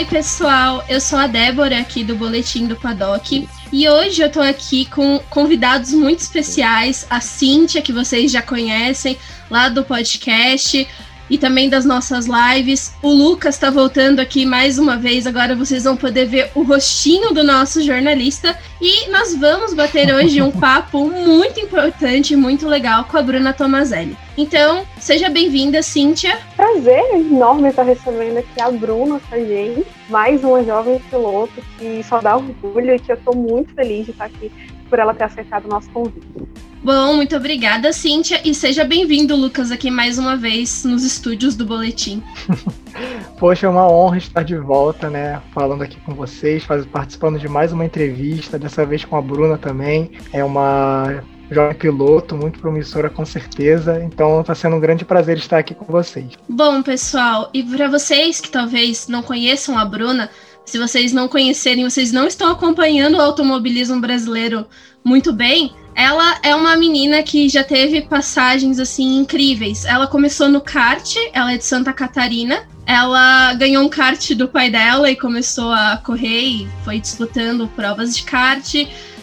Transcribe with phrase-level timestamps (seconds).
[0.00, 0.82] Oi, pessoal.
[0.88, 3.46] Eu sou a Débora aqui do Boletim do Paddock.
[3.70, 9.18] E hoje eu tô aqui com convidados muito especiais, a Cíntia, que vocês já conhecem,
[9.50, 10.88] lá do podcast
[11.28, 12.94] e também das nossas lives.
[13.02, 15.26] O Lucas está voltando aqui mais uma vez.
[15.26, 18.58] Agora vocês vão poder ver o rostinho do nosso jornalista.
[18.80, 24.16] E nós vamos bater hoje um papo muito importante, muito legal com a Bruna Tomazelli.
[24.42, 26.38] Então, seja bem-vinda, Cíntia.
[26.56, 32.02] Prazer enorme estar recebendo aqui a Bruna com a gente, mais uma jovem piloto que
[32.02, 34.50] só dá orgulho e que eu estou muito feliz de estar aqui
[34.88, 36.26] por ela ter aceitado o nosso convite.
[36.82, 41.66] Bom, muito obrigada, Cíntia, e seja bem-vindo, Lucas, aqui mais uma vez nos estúdios do
[41.66, 42.22] Boletim.
[43.38, 45.42] Poxa, é uma honra estar de volta, né?
[45.52, 49.58] Falando aqui com vocês, faz, participando de mais uma entrevista, dessa vez com a Bruna
[49.58, 50.12] também.
[50.32, 54.02] É uma jovem piloto, muito promissora com certeza.
[54.02, 56.26] Então está sendo um grande prazer estar aqui com vocês.
[56.48, 60.30] Bom, pessoal, e para vocês que talvez não conheçam a Bruna,
[60.64, 64.66] se vocês não conhecerem, vocês não estão acompanhando o automobilismo brasileiro
[65.02, 69.84] muito bem, ela é uma menina que já teve passagens assim incríveis.
[69.84, 72.68] Ela começou no kart, ela é de Santa Catarina.
[72.86, 78.16] Ela ganhou um kart do pai dela e começou a correr e foi disputando provas
[78.16, 78.74] de kart.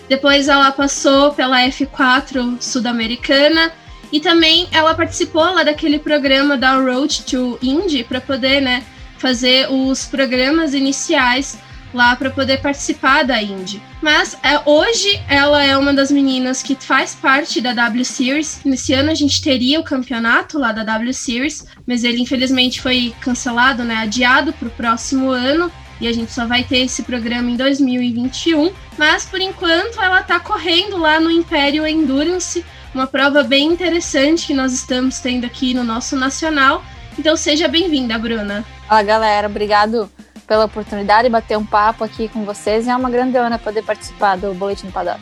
[0.10, 3.72] Depois ela passou pela F4 sul-americana
[4.12, 8.84] e também ela participou lá daquele programa da Road to Indy para poder, né,
[9.18, 11.58] fazer os programas iniciais
[11.94, 13.82] lá para poder participar da Indy.
[14.02, 18.62] Mas é, hoje ela é uma das meninas que faz parte da W Series.
[18.64, 23.14] Nesse ano a gente teria o campeonato lá da W Series, mas ele infelizmente foi
[23.20, 25.72] cancelado, né, adiado para o próximo ano.
[26.00, 28.72] E a gente só vai ter esse programa em 2021.
[28.98, 32.64] Mas por enquanto ela está correndo lá no Império Endurance,
[32.94, 36.84] uma prova bem interessante que nós estamos tendo aqui no nosso nacional.
[37.18, 38.64] Então seja bem-vinda, Bruna.
[38.90, 39.48] Olá, galera.
[39.48, 40.10] Obrigado
[40.48, 42.88] pela oportunidade de bater um papo aqui com vocês.
[42.88, 45.20] É uma grande honra poder participar do Boletim Paddock.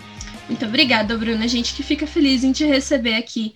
[0.48, 1.46] Muito obrigada, Bruna.
[1.46, 3.56] A gente que fica feliz em te receber aqui.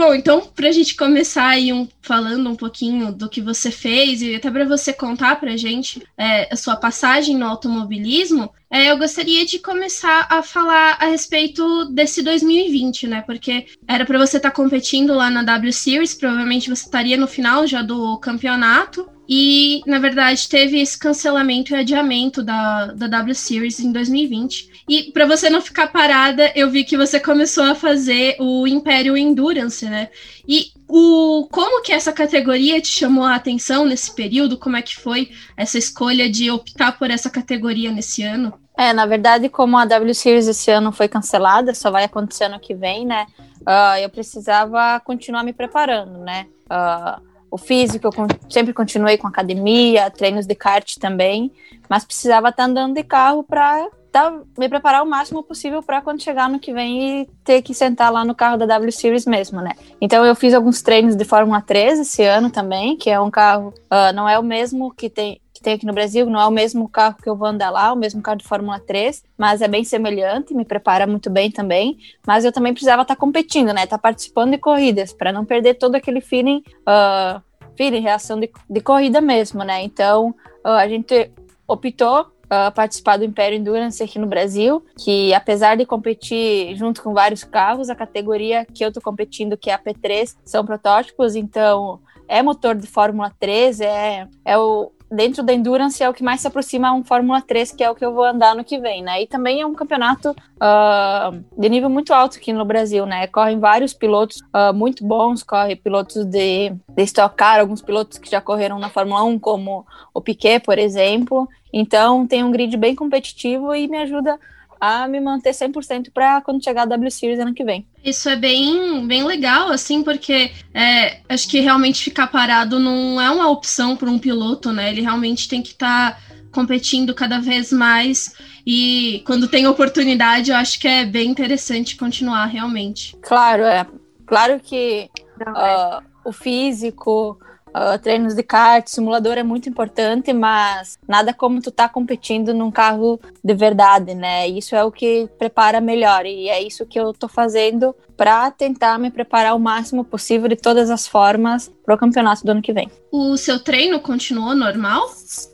[0.00, 4.22] Bom, então, para a gente começar aí um, falando um pouquinho do que você fez
[4.22, 8.90] e até para você contar para a gente é, a sua passagem no automobilismo, é,
[8.90, 13.20] eu gostaria de começar a falar a respeito desse 2020, né?
[13.20, 17.26] Porque era para você estar tá competindo lá na W Series, provavelmente você estaria no
[17.26, 19.06] final já do campeonato.
[19.32, 24.82] E, na verdade, teve esse cancelamento e adiamento da, da W Series em 2020.
[24.88, 29.16] E para você não ficar parada, eu vi que você começou a fazer o Império
[29.16, 30.08] Endurance, né?
[30.48, 34.58] E o como que essa categoria te chamou a atenção nesse período?
[34.58, 38.52] Como é que foi essa escolha de optar por essa categoria nesse ano?
[38.76, 42.58] É, na verdade, como a W Series esse ano foi cancelada, só vai acontecer ano
[42.58, 43.28] que vem, né?
[43.60, 46.46] Uh, eu precisava continuar me preparando, né?
[46.64, 48.12] Uh, o físico, eu
[48.48, 51.52] sempre continuei com academia, treinos de kart também,
[51.88, 56.22] mas precisava estar andando de carro para tá, me preparar o máximo possível para quando
[56.22, 59.60] chegar no que vem e ter que sentar lá no carro da W Series mesmo,
[59.60, 59.72] né?
[60.00, 63.72] Então eu fiz alguns treinos de Fórmula 3 esse ano também, que é um carro,
[63.90, 66.50] uh, não é o mesmo que tem que tem aqui no Brasil, não é o
[66.50, 69.68] mesmo carro que eu vou andar lá, o mesmo carro de Fórmula 3, mas é
[69.68, 71.98] bem semelhante, me prepara muito bem também.
[72.26, 73.84] Mas eu também precisava estar tá competindo, né?
[73.84, 77.42] Estar tá participando de corridas, para não perder todo aquele feeling, uh,
[77.76, 79.82] feeling reação de, de corrida mesmo, né?
[79.82, 80.34] Então
[80.64, 81.30] uh, a gente
[81.68, 87.12] optou uh, participar do Império Endurance aqui no Brasil, que apesar de competir junto com
[87.12, 92.00] vários carros, a categoria que eu tô competindo, que é a P3, são protótipos, então
[92.26, 96.40] é motor de Fórmula 3, é, é o, dentro da Endurance é o que mais
[96.40, 98.78] se aproxima a um Fórmula 3, que é o que eu vou andar no que
[98.78, 99.22] vem, né?
[99.22, 103.26] E também é um campeonato uh, de nível muito alto aqui no Brasil, né?
[103.26, 108.30] Correm vários pilotos uh, muito bons, corre pilotos de, de Stock Car, alguns pilotos que
[108.30, 109.84] já correram na Fórmula 1, como
[110.14, 111.48] o Piquet, por exemplo.
[111.72, 114.38] Então tem um grid bem competitivo e me ajuda
[114.80, 117.86] a me manter 100% para quando chegar a W Series ano que vem.
[118.02, 123.30] Isso é bem, bem legal, assim, porque é, acho que realmente ficar parado não é
[123.30, 124.90] uma opção para um piloto, né?
[124.90, 128.34] Ele realmente tem que estar tá competindo cada vez mais
[128.66, 133.16] e quando tem oportunidade, eu acho que é bem interessante continuar realmente.
[133.22, 133.86] Claro, é.
[134.26, 135.10] Claro que
[135.40, 137.38] uh, o físico,
[137.74, 142.70] Uh, treinos de kart, simulador é muito importante, mas nada como tu tá competindo num
[142.70, 144.48] carro de verdade, né?
[144.48, 148.98] Isso é o que prepara melhor e é isso que eu tô fazendo para tentar
[148.98, 152.72] me preparar o máximo possível de todas as formas para o campeonato do ano que
[152.72, 152.90] vem.
[153.10, 155.08] O seu treino continuou normal?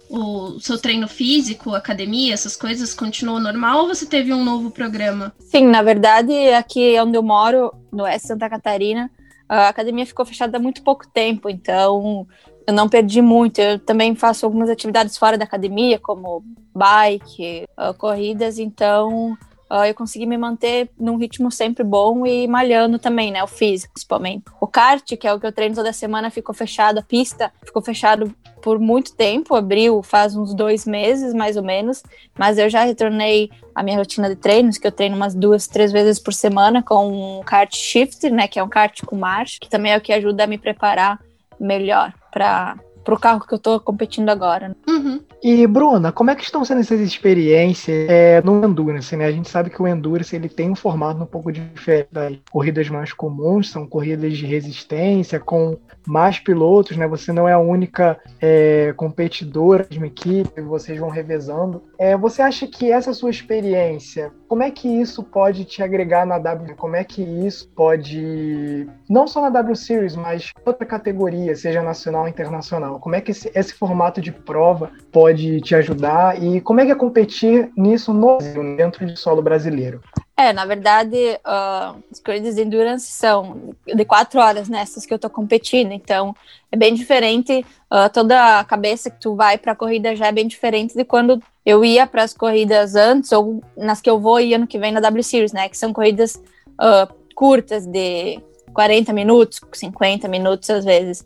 [0.09, 5.33] o seu treino físico, academia, essas coisas continuou normal ou você teve um novo programa?
[5.41, 9.11] Sim, na verdade, aqui onde eu moro, no Oeste Santa Catarina,
[9.49, 12.27] a academia ficou fechada há muito pouco tempo, então
[12.67, 13.61] eu não perdi muito.
[13.61, 16.45] Eu também faço algumas atividades fora da academia, como
[16.75, 19.33] bike, uh, corridas, então
[19.71, 23.43] uh, eu consegui me manter num ritmo sempre bom e malhando também, né?
[23.43, 24.45] O físico, principalmente.
[24.61, 27.83] O kart, que é o que eu treino toda semana, ficou fechado, a pista ficou
[27.83, 28.35] fechado
[28.67, 32.03] por muito tempo, abriu faz uns dois meses, mais ou menos,
[32.37, 35.93] mas eu já retornei à minha rotina de treinos, que eu treino umas duas, três
[35.93, 38.49] vezes por semana com um kart shift, né?
[38.49, 41.21] Que é um kart com marcha, que também é o que ajuda a me preparar
[41.61, 42.77] melhor para
[43.15, 44.77] o carro que eu estou competindo agora.
[44.89, 45.21] Uhum.
[45.43, 49.27] E, Bruna, como é que estão sendo essas experiências é, no Endurance, né?
[49.27, 52.89] A gente sabe que o Endurance ele tem um formato um pouco diferente das corridas
[52.89, 55.77] mais comuns, são corridas de resistência, com
[56.07, 57.07] mais pilotos, né?
[57.07, 61.83] Você não é a única é, competidora de uma equipe, vocês vão revezando.
[61.99, 66.39] É, você acha que essa sua experiência, como é que isso pode te agregar na
[66.39, 66.75] W?
[66.77, 72.23] Como é que isso pode, não só na W Series, mas outra categoria, seja nacional
[72.23, 72.96] ou internacional?
[72.99, 76.93] Como é que esse, esse formato de prova pode te ajudar e como é que
[76.93, 80.01] é competir nisso no Brasil, dentro de solo brasileiro?
[80.37, 85.19] É, na verdade, uh, as corridas de endurance são de quatro horas nessas que eu
[85.19, 86.35] tô competindo, então
[86.71, 87.65] é bem diferente.
[87.91, 91.05] Uh, toda a cabeça que tu vai para a corrida já é bem diferente de
[91.05, 94.79] quando eu ia para as corridas antes ou nas que eu vou e ano que
[94.79, 95.69] vem na W Series, né?
[95.69, 98.39] Que são corridas uh, curtas de
[98.77, 101.25] 40 minutos, 50 minutos às vezes.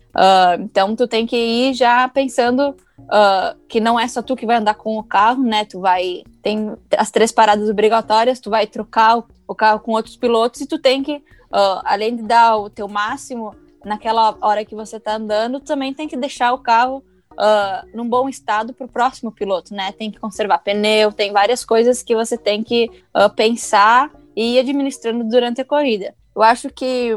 [0.63, 4.57] então tu tem que ir já pensando uh, que não é só tu que vai
[4.57, 5.65] andar com o carro, né?
[5.65, 6.23] Tu vai.
[6.43, 10.67] Tem as três paradas obrigatórias, tu vai trocar o, o carro com outros pilotos e
[10.67, 13.55] tu tem que, uh, além de dar o teu máximo
[13.85, 18.29] naquela hora que você tá andando, também tem que deixar o carro uh, num bom
[18.29, 19.91] estado para o próximo piloto, né?
[19.93, 24.61] Tem que conservar pneu, tem várias coisas que você tem que uh, pensar e ir
[24.61, 26.15] administrando durante a corrida.
[26.35, 27.11] Eu acho que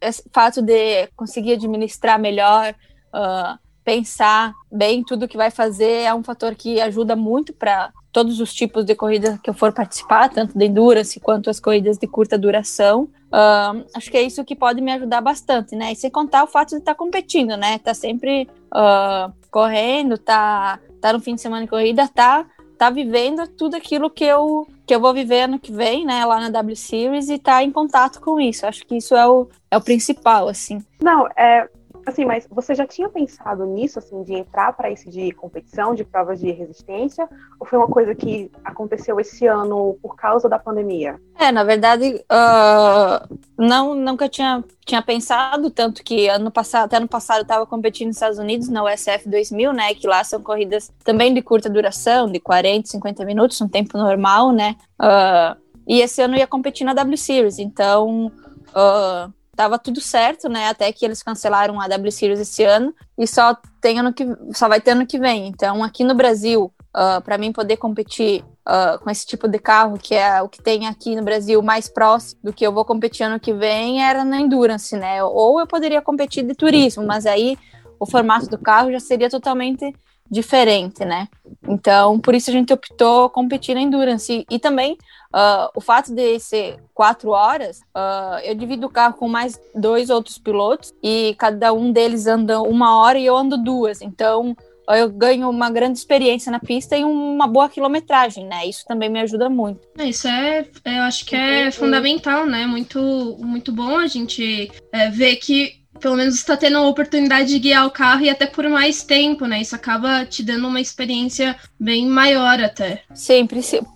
[0.00, 2.74] esse fato de conseguir administrar melhor
[3.14, 8.40] uh, pensar bem tudo que vai fazer é um fator que ajuda muito para todos
[8.40, 12.06] os tipos de corridas que eu for participar, tanto de endurance quanto as corridas de
[12.06, 13.04] curta duração.
[13.32, 15.92] Uh, acho que é isso que pode me ajudar bastante, né?
[15.92, 17.78] E sem contar o fato de estar tá competindo, né?
[17.78, 22.44] Tá sempre uh, correndo, tá, tá no fim de semana de corrida, tá,
[22.76, 26.24] tá vivendo tudo aquilo que eu, que eu vou viver ano que vem, né?
[26.24, 28.66] Lá na W Series e tá em contato com isso.
[28.66, 30.84] Acho que isso é o, é o principal, assim.
[31.00, 31.68] Não, é,
[32.06, 36.04] Assim, mas você já tinha pensado nisso, assim, de entrar para esse de competição, de
[36.04, 37.28] provas de resistência?
[37.58, 41.20] Ou foi uma coisa que aconteceu esse ano por causa da pandemia?
[41.38, 47.08] É, na verdade, uh, não, nunca tinha, tinha pensado, tanto que ano passado, até ano
[47.08, 50.90] passado eu estava competindo nos Estados Unidos, na USF 2000, né, que lá são corridas
[51.04, 56.22] também de curta duração, de 40, 50 minutos, um tempo normal, né, uh, e esse
[56.22, 58.32] ano eu ia competir na W Series, então...
[58.70, 60.68] Uh, tava tudo certo, né?
[60.68, 64.70] Até que eles cancelaram a W Series esse ano e só tem ano que só
[64.70, 65.48] vai ter ano que vem.
[65.48, 69.58] Então, aqui no Brasil, uh, ah, para mim poder competir uh, com esse tipo de
[69.58, 72.86] carro, que é o que tem aqui no Brasil mais próximo do que eu vou
[72.86, 75.22] competir ano que vem, era na Endurance, né?
[75.22, 77.58] Ou eu poderia competir de turismo, mas aí
[77.98, 79.94] o formato do carro já seria totalmente
[80.30, 81.28] diferente, né?
[81.66, 84.32] Então, por isso a gente optou competir na Endurance.
[84.32, 84.92] E, e também
[85.34, 90.10] uh, o fato de ser quatro horas, uh, eu divido o carro com mais dois
[90.10, 94.00] outros pilotos e cada um deles anda uma hora e eu ando duas.
[94.00, 94.56] Então,
[94.88, 98.66] eu ganho uma grande experiência na pista e uma boa quilometragem, né?
[98.66, 99.80] Isso também me ajuda muito.
[99.98, 102.66] É, isso é, eu acho que é fundamental, né?
[102.66, 107.58] Muito, muito bom a gente é, ver que pelo menos está tendo a oportunidade de
[107.58, 109.60] guiar o carro e até por mais tempo, né?
[109.60, 113.02] Isso acaba te dando uma experiência bem maior até.
[113.14, 113.46] Sim,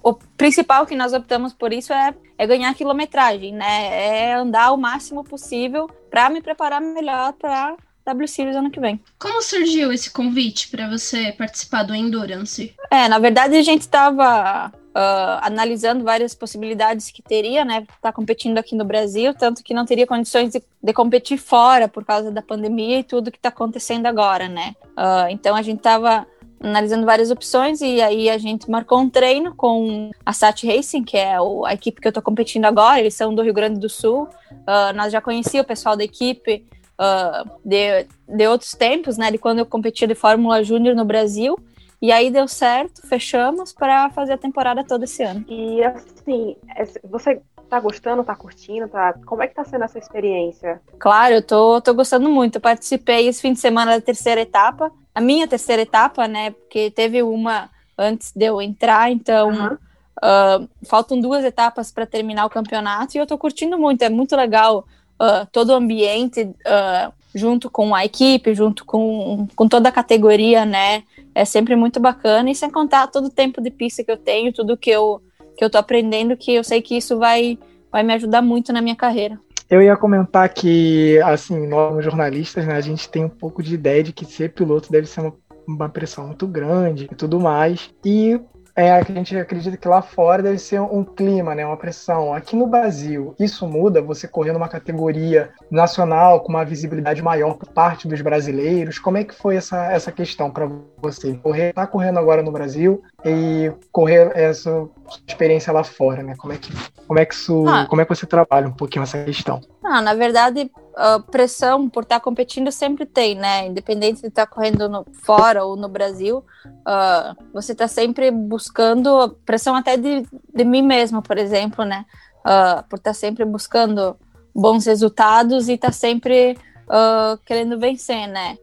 [0.03, 4.29] o principal que nós optamos por isso é, é ganhar quilometragem, né?
[4.29, 9.01] É andar o máximo possível para me preparar melhor para W Series ano que vem.
[9.19, 12.75] Como surgiu esse convite para você participar do Endurance?
[12.91, 18.59] É, na verdade a gente estava uh, analisando várias possibilidades que teria, né, tá competindo
[18.59, 22.41] aqui no Brasil, tanto que não teria condições de, de competir fora por causa da
[22.41, 24.75] pandemia e tudo que está acontecendo agora, né.
[24.91, 26.27] Uh, então a gente estava
[26.63, 31.17] analisando várias opções e aí a gente marcou um treino com a Sat Racing, que
[31.17, 31.37] é
[31.67, 34.29] a equipe que eu estou competindo agora, eles são do Rio Grande do Sul.
[34.51, 36.65] Uh, nós já conhecíamos o pessoal da equipe
[36.99, 41.59] uh, de, de outros tempos, né, de quando eu competia de Fórmula Júnior no Brasil.
[42.01, 45.45] E aí deu certo, fechamos para fazer a temporada todo esse ano.
[45.49, 46.57] E assim,
[47.03, 49.15] você tá gostando, tá curtindo, tá?
[49.27, 50.81] Como é que tá sendo essa experiência?
[50.99, 52.57] Claro, eu tô, tô gostando muito.
[52.57, 56.51] Eu participei esse fim de semana da terceira etapa, a minha terceira etapa, né?
[56.51, 59.75] Porque teve uma antes de eu entrar, então uhum.
[59.75, 64.35] uh, faltam duas etapas para terminar o campeonato e eu tô curtindo muito, é muito
[64.35, 64.85] legal
[65.21, 70.65] uh, todo o ambiente uh, junto com a equipe, junto com, com toda a categoria,
[70.65, 71.03] né?
[71.35, 74.53] É sempre muito bacana e sem contar todo o tempo de pista que eu tenho,
[74.53, 75.21] tudo que eu
[75.57, 77.59] que eu tô aprendendo, que eu sei que isso vai
[77.91, 79.39] vai me ajudar muito na minha carreira.
[79.71, 84.03] Eu ia comentar que, assim, nós jornalistas, né, a gente tem um pouco de ideia
[84.03, 85.35] de que ser piloto deve ser uma,
[85.67, 87.91] uma pressão muito grande e tudo mais.
[88.05, 88.39] E
[88.77, 92.35] é, a gente acredita que lá fora deve ser um clima, né, uma pressão.
[92.35, 97.69] Aqui no Brasil, isso muda, você correr numa categoria nacional com uma visibilidade maior por
[97.69, 98.99] parte dos brasileiros.
[98.99, 100.69] Como é que foi essa, essa questão para
[101.01, 101.35] você?
[101.35, 104.89] Correr, tá correndo agora no Brasil e correr essa
[105.27, 106.35] experiência lá fora, né?
[106.37, 106.73] Como é que,
[107.07, 107.87] como é que, isso, ah.
[107.89, 109.61] como é que você trabalha um pouquinho essa questão?
[109.85, 113.67] Ah, na verdade, a pressão por estar competindo sempre tem, né?
[113.67, 119.75] Independente de estar correndo no, fora ou no Brasil, uh, você está sempre buscando pressão
[119.75, 122.05] até de, de mim mesma, por exemplo, né?
[122.41, 124.17] Uh, por estar sempre buscando
[124.55, 128.59] bons resultados e estar sempre uh, querendo vencer, né?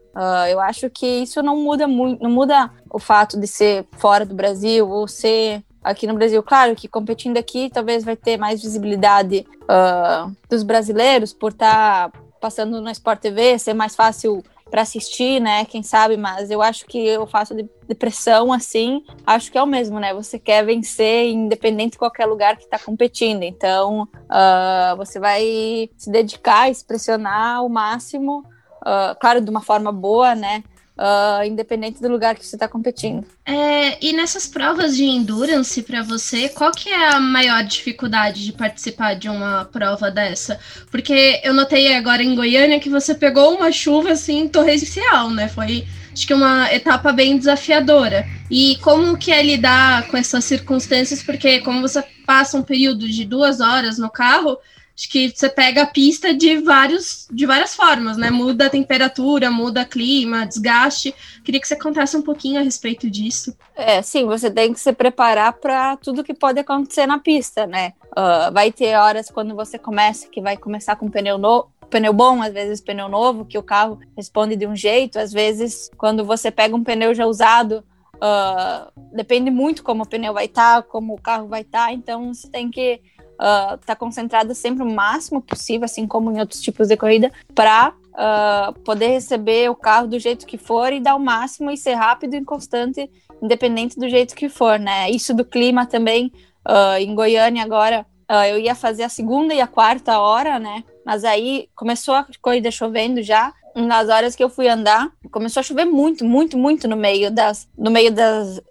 [0.50, 4.36] eu acho que isso não muda muito, não muda o fato de ser fora do
[4.36, 6.42] Brasil ou ser aqui no Brasil.
[6.44, 12.20] Claro que competindo aqui talvez vai ter mais visibilidade uh, dos brasileiros por estar tá
[12.40, 15.66] passando no Sport TV, ser mais fácil para assistir, né?
[15.66, 19.68] Quem sabe, mas eu acho que eu faço de, pressão assim, acho que é o
[19.68, 20.14] mesmo, né?
[20.14, 23.44] Você quer vencer independente de qualquer lugar que está competindo.
[23.44, 28.46] Então, uh, você vai se dedicar, se pressionar ao máximo,
[28.82, 30.64] uh, claro, de uma forma boa, né?
[31.02, 33.26] Uh, independente do lugar que você está competindo.
[33.46, 38.54] É, e nessas provas de endurance para você, qual que é a maior dificuldade de
[38.54, 40.60] participar de uma prova dessa?
[40.92, 45.48] Porque eu notei agora em Goiânia que você pegou uma chuva assim torrencial, né?
[45.48, 48.28] Foi acho que uma etapa bem desafiadora.
[48.50, 51.24] E como que é lidar com essas circunstâncias?
[51.24, 54.58] Porque como você passa um período de duas horas no carro,
[55.02, 58.30] Acho que você pega a pista de, vários, de várias formas, né?
[58.30, 61.12] Muda a temperatura, muda clima, desgaste.
[61.44, 63.58] Queria que você contasse um pouquinho a respeito disso.
[63.76, 67.94] É, sim, você tem que se preparar para tudo que pode acontecer na pista, né?
[68.12, 72.42] Uh, vai ter horas quando você começa que vai começar com pneu novo pneu bom,
[72.42, 76.50] às vezes pneu novo, que o carro responde de um jeito, às vezes quando você
[76.50, 77.84] pega um pneu já usado,
[78.16, 81.94] uh, depende muito como o pneu vai estar, tá, como o carro vai estar, tá,
[81.94, 83.02] então você tem que
[83.42, 87.90] uh, tá concentrada sempre o máximo possível, assim como em outros tipos de corrida, para
[87.90, 91.78] uh, ah, poder receber o carro do jeito que for e dar o máximo e
[91.78, 93.10] ser rápido e constante,
[93.42, 95.10] independente do jeito que for, né?
[95.10, 96.32] Isso do clima também,
[96.68, 98.06] uh, em Goiânia agora,
[98.50, 100.86] eu ia fazer a segunda e a quarta hora, né?
[101.06, 105.64] Mas aí começou a corrida chovendo já, nas horas que eu fui andar, começou a
[105.64, 108.62] chover muito, muito, muito no meio das, no meio das,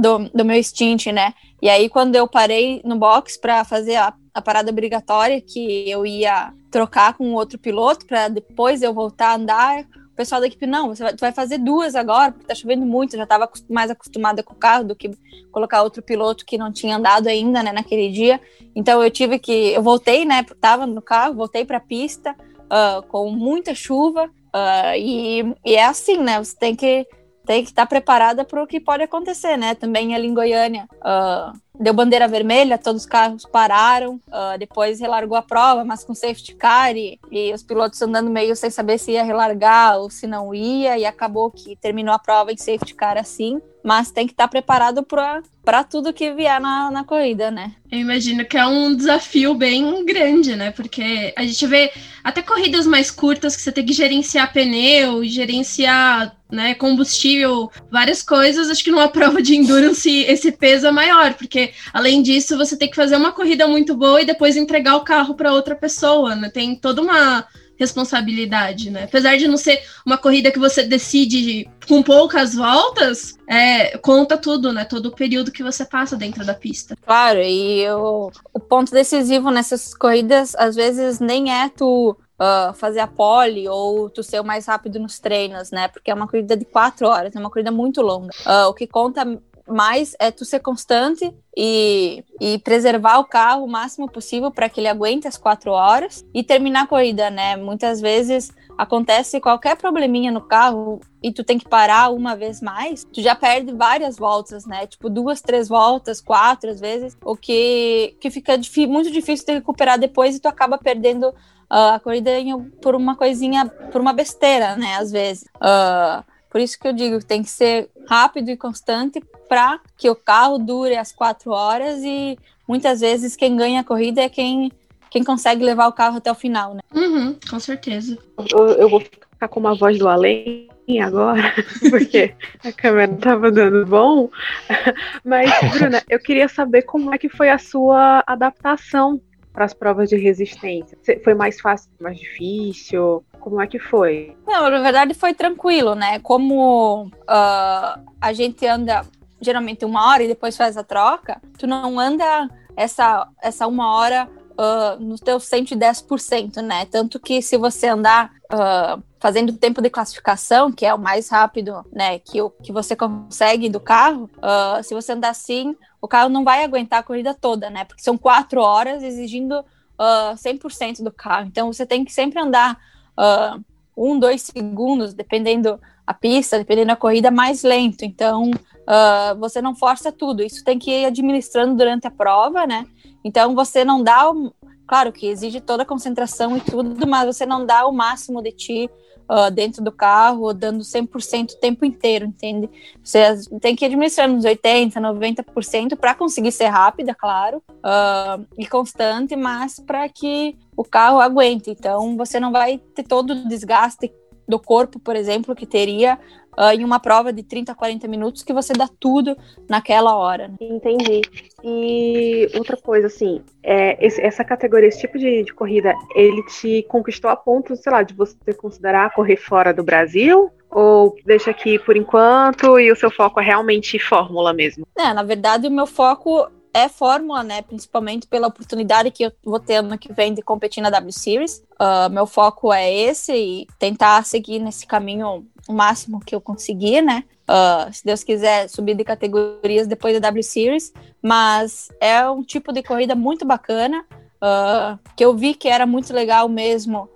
[0.00, 1.34] do, do meu stint, né?
[1.60, 6.04] E aí, quando eu parei no box para fazer a, a, parada obrigatória, que eu
[6.04, 10.66] ia trocar com outro piloto para depois eu voltar a andar, o pessoal da equipe,
[10.66, 13.90] não, você vai, vai fazer duas agora, porque tá chovendo muito, eu já estava mais
[13.90, 15.10] acostumada com o carro do que
[15.50, 18.40] colocar outro piloto que não tinha andado ainda, né, naquele dia.
[18.74, 22.34] Então eu tive que, eu voltei, né, tava no carro, voltei para a pista
[22.64, 27.06] uh, com muita chuva, uh, e, e é assim, né, você tem que
[27.46, 29.74] tem que estar preparada para o que pode acontecer, né?
[29.74, 35.36] Também ali em Goiânia, uh, deu bandeira vermelha, todos os carros pararam, uh, depois relargou
[35.36, 39.12] a prova, mas com safety car e, e, os pilotos andando meio sem saber se
[39.12, 43.16] ia relargar ou se não ia, e acabou que terminou a prova em safety car
[43.16, 47.72] assim, mas tem que estar preparado para tudo que vier na, na corrida, né?
[47.88, 50.72] Eu imagino que é um desafio bem grande, né?
[50.72, 51.92] Porque a gente vê
[52.24, 58.70] até corridas mais curtas que você tem que gerenciar pneu, gerenciar né, combustível, várias coisas.
[58.70, 62.88] Acho que numa prova de endurance esse peso é maior, porque além disso você tem
[62.88, 66.48] que fazer uma corrida muito boa e depois entregar o carro para outra pessoa, né?
[66.48, 67.46] Tem toda uma
[67.78, 69.04] responsabilidade, né?
[69.04, 74.72] Apesar de não ser uma corrida que você decide com poucas voltas, é, conta tudo,
[74.72, 74.84] né?
[74.84, 76.96] Todo o período que você passa dentro da pista.
[77.04, 83.00] Claro, e o, o ponto decisivo nessas corridas, às vezes, nem é tu Uh, fazer
[83.00, 85.88] a pole ou tu ser o mais rápido nos treinos, né?
[85.88, 88.30] Porque é uma corrida de quatro horas, é uma corrida muito longa.
[88.44, 89.24] Uh, o que conta
[89.66, 94.80] mais é tu ser constante e, e preservar o carro o máximo possível para que
[94.80, 97.56] ele aguente as quatro horas e terminar a corrida, né?
[97.56, 103.04] Muitas vezes acontece qualquer probleminha no carro e tu tem que parar uma vez mais,
[103.04, 104.86] tu já perde várias voltas, né?
[104.86, 109.98] Tipo, duas, três voltas, quatro às vezes, o que, que fica muito difícil de recuperar
[109.98, 111.34] depois e tu acaba perdendo
[111.70, 114.96] uh, a corrida em, por uma coisinha, por uma besteira, né?
[114.96, 115.44] Às vezes.
[115.56, 116.24] Uh,
[116.56, 120.16] Por isso que eu digo que tem que ser rápido e constante para que o
[120.16, 124.72] carro dure as quatro horas e muitas vezes quem ganha a corrida é quem,
[125.10, 126.80] quem consegue levar o carro até o final, né?
[126.94, 128.16] Uhum, com certeza.
[128.50, 130.68] Eu, eu vou ficar com uma voz do além
[131.04, 131.52] agora,
[131.90, 134.30] porque a câmera estava dando bom.
[135.24, 139.20] Mas, Bruna, eu queria saber como é que foi a sua adaptação
[139.56, 140.98] para as provas de resistência.
[141.24, 143.24] Foi mais fácil, mais difícil?
[143.40, 144.36] Como é que foi?
[144.46, 146.18] Não, na verdade foi tranquilo, né?
[146.18, 149.02] Como uh, a gente anda
[149.40, 154.28] geralmente uma hora e depois faz a troca, tu não anda essa, essa uma hora
[154.52, 156.84] uh, no teu 110%, né?
[156.84, 161.28] Tanto que se você andar uh, fazendo o tempo de classificação, que é o mais
[161.28, 166.06] rápido, né, que, o, que você consegue do carro, uh, se você andar assim, o
[166.06, 167.84] carro não vai aguentar a corrida toda, né?
[167.84, 171.48] Porque são quatro horas exigindo uh, 100% do carro.
[171.48, 172.78] Então você tem que sempre andar
[173.18, 173.60] uh,
[173.96, 178.04] um, dois segundos, dependendo a pista, dependendo da corrida, mais lento.
[178.04, 180.40] Então uh, você não força tudo.
[180.40, 182.86] Isso tem que ir administrando durante a prova, né?
[183.24, 184.54] Então você não dá, o...
[184.86, 188.52] claro que exige toda a concentração e tudo, mas você não dá o máximo de
[188.52, 188.90] ti
[189.30, 192.68] uh, dentro do carro, dando 100% o tempo inteiro, entende?
[193.02, 193.20] Você
[193.60, 199.78] tem que administrar uns 80%, 90% para conseguir ser rápida, claro, uh, e constante, mas
[199.78, 201.70] para que o carro aguente.
[201.70, 204.12] Então, você não vai ter todo o desgaste
[204.48, 206.18] do corpo, por exemplo, que teria
[206.56, 209.36] uh, em uma prova de 30, 40 minutos que você dá tudo
[209.68, 210.48] naquela hora.
[210.48, 210.56] Né?
[210.60, 211.22] Entendi.
[211.62, 216.84] E outra coisa, assim, é, esse, essa categoria, esse tipo de, de, corrida, ele te
[216.88, 220.50] conquistou a ponto, sei lá, de você considerar correr fora do Brasil?
[220.70, 224.86] Ou deixa aqui por enquanto e o seu foco é realmente fórmula mesmo?
[224.98, 227.62] É, na verdade, o meu foco é fórmula, né?
[227.62, 231.64] Principalmente pela oportunidade que eu vou ter ano que vem de competir na W Series.
[231.80, 237.00] Uh, meu foco é esse e tentar seguir nesse caminho o máximo que eu conseguir,
[237.00, 237.24] né?
[237.48, 242.70] Uh, se Deus quiser subir de categorias depois da W Series, mas é um tipo
[242.74, 244.04] de corrida muito bacana
[244.36, 247.08] uh, que eu vi que era muito legal mesmo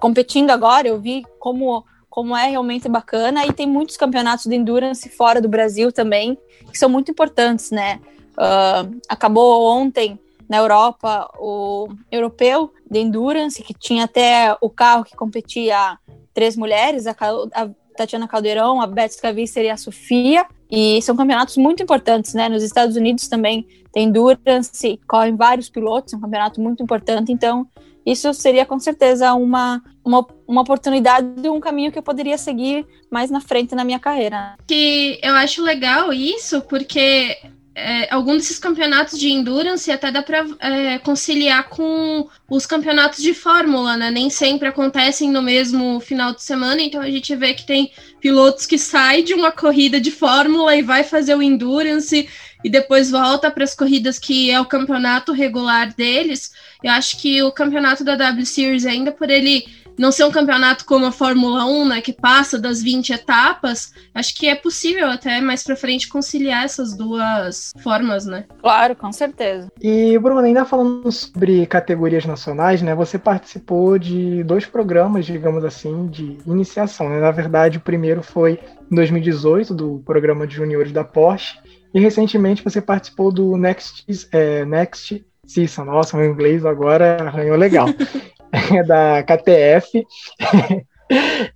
[0.00, 0.88] competindo agora.
[0.88, 5.48] Eu vi como como é realmente bacana e tem muitos campeonatos de endurance fora do
[5.48, 6.36] Brasil também
[6.70, 8.00] que são muito importantes, né?
[8.32, 10.18] Uh, acabou ontem
[10.48, 15.98] na Europa o europeu de endurance, que tinha até o carro que competia
[16.34, 17.14] três mulheres, a,
[17.54, 20.46] a Tatiana Caldeirão, a Beth Scavisser e a Sofia.
[20.70, 22.48] E são campeonatos muito importantes, né?
[22.48, 27.30] Nos Estados Unidos também tem endurance, correm vários pilotos, é um campeonato muito importante.
[27.30, 27.66] Então,
[28.04, 33.30] isso seria com certeza uma, uma, uma oportunidade, um caminho que eu poderia seguir mais
[33.30, 34.56] na frente na minha carreira.
[34.66, 37.36] Que eu acho legal isso, porque
[37.74, 43.32] é, algum desses campeonatos de endurance até dá para é, conciliar com os campeonatos de
[43.32, 44.10] fórmula, né?
[44.10, 48.66] Nem sempre acontecem no mesmo final de semana, então a gente vê que tem pilotos
[48.66, 52.28] que saem de uma corrida de fórmula e vai fazer o endurance
[52.62, 56.52] e depois volta para as corridas que é o campeonato regular deles.
[56.82, 59.66] Eu acho que o campeonato da W Series ainda por ele
[59.98, 64.34] não ser um campeonato como a Fórmula 1, né, que passa das 20 etapas, acho
[64.34, 68.44] que é possível até mais para frente conciliar essas duas formas, né?
[68.60, 69.68] Claro, com certeza.
[69.80, 76.06] E, Bruno, ainda falando sobre categorias nacionais, né, você participou de dois programas, digamos assim,
[76.06, 77.20] de iniciação, né?
[77.20, 78.58] Na verdade, o primeiro foi
[78.90, 81.58] em 2018, do programa de juniores da Porsche,
[81.94, 85.84] e recentemente você participou do Next, é, Next Season.
[85.84, 87.86] Nossa, meu inglês agora arranhou legal.
[88.86, 90.06] da KTF.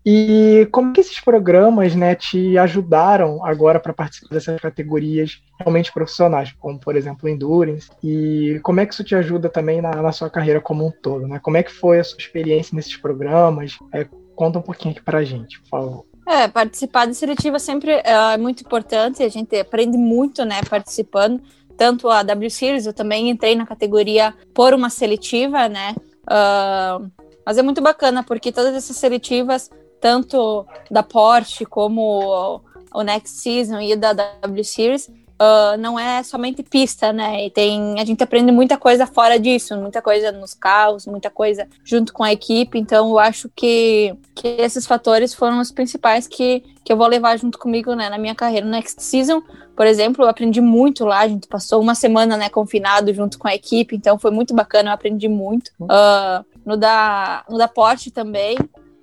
[0.04, 6.52] e como que esses programas né, te ajudaram agora para participar dessas categorias realmente profissionais,
[6.58, 10.28] como por exemplo Endurance, e como é que isso te ajuda também na, na sua
[10.28, 11.26] carreira como um todo?
[11.26, 11.38] Né?
[11.38, 13.78] Como é que foi a sua experiência nesses programas?
[13.92, 16.04] É, conta um pouquinho aqui para a gente, por favor.
[16.28, 18.02] É, participar de seletiva sempre é,
[18.34, 21.40] é muito importante, a gente aprende muito, né, participando.
[21.76, 25.94] Tanto a W Series, eu também entrei na categoria por uma seletiva, né,
[26.26, 27.10] Uh,
[27.44, 32.60] mas é muito bacana, porque todas essas seletivas, tanto da Porsche como
[32.92, 35.08] o Next Season e da W Series,
[35.40, 37.46] uh, não é somente pista, né?
[37.46, 41.68] E tem, a gente aprende muita coisa fora disso, muita coisa nos carros, muita coisa
[41.84, 42.78] junto com a equipe.
[42.78, 47.38] Então, eu acho que, que esses fatores foram os principais que, que eu vou levar
[47.38, 48.66] junto comigo né, na minha carreira.
[48.66, 49.42] Next Season,
[49.76, 51.20] por exemplo, eu aprendi muito lá.
[51.20, 54.90] A gente passou uma semana né, confinado junto com a equipe, então foi muito bacana,
[54.90, 55.70] eu aprendi muito.
[55.80, 58.56] Uh, no, da, no da Porsche também,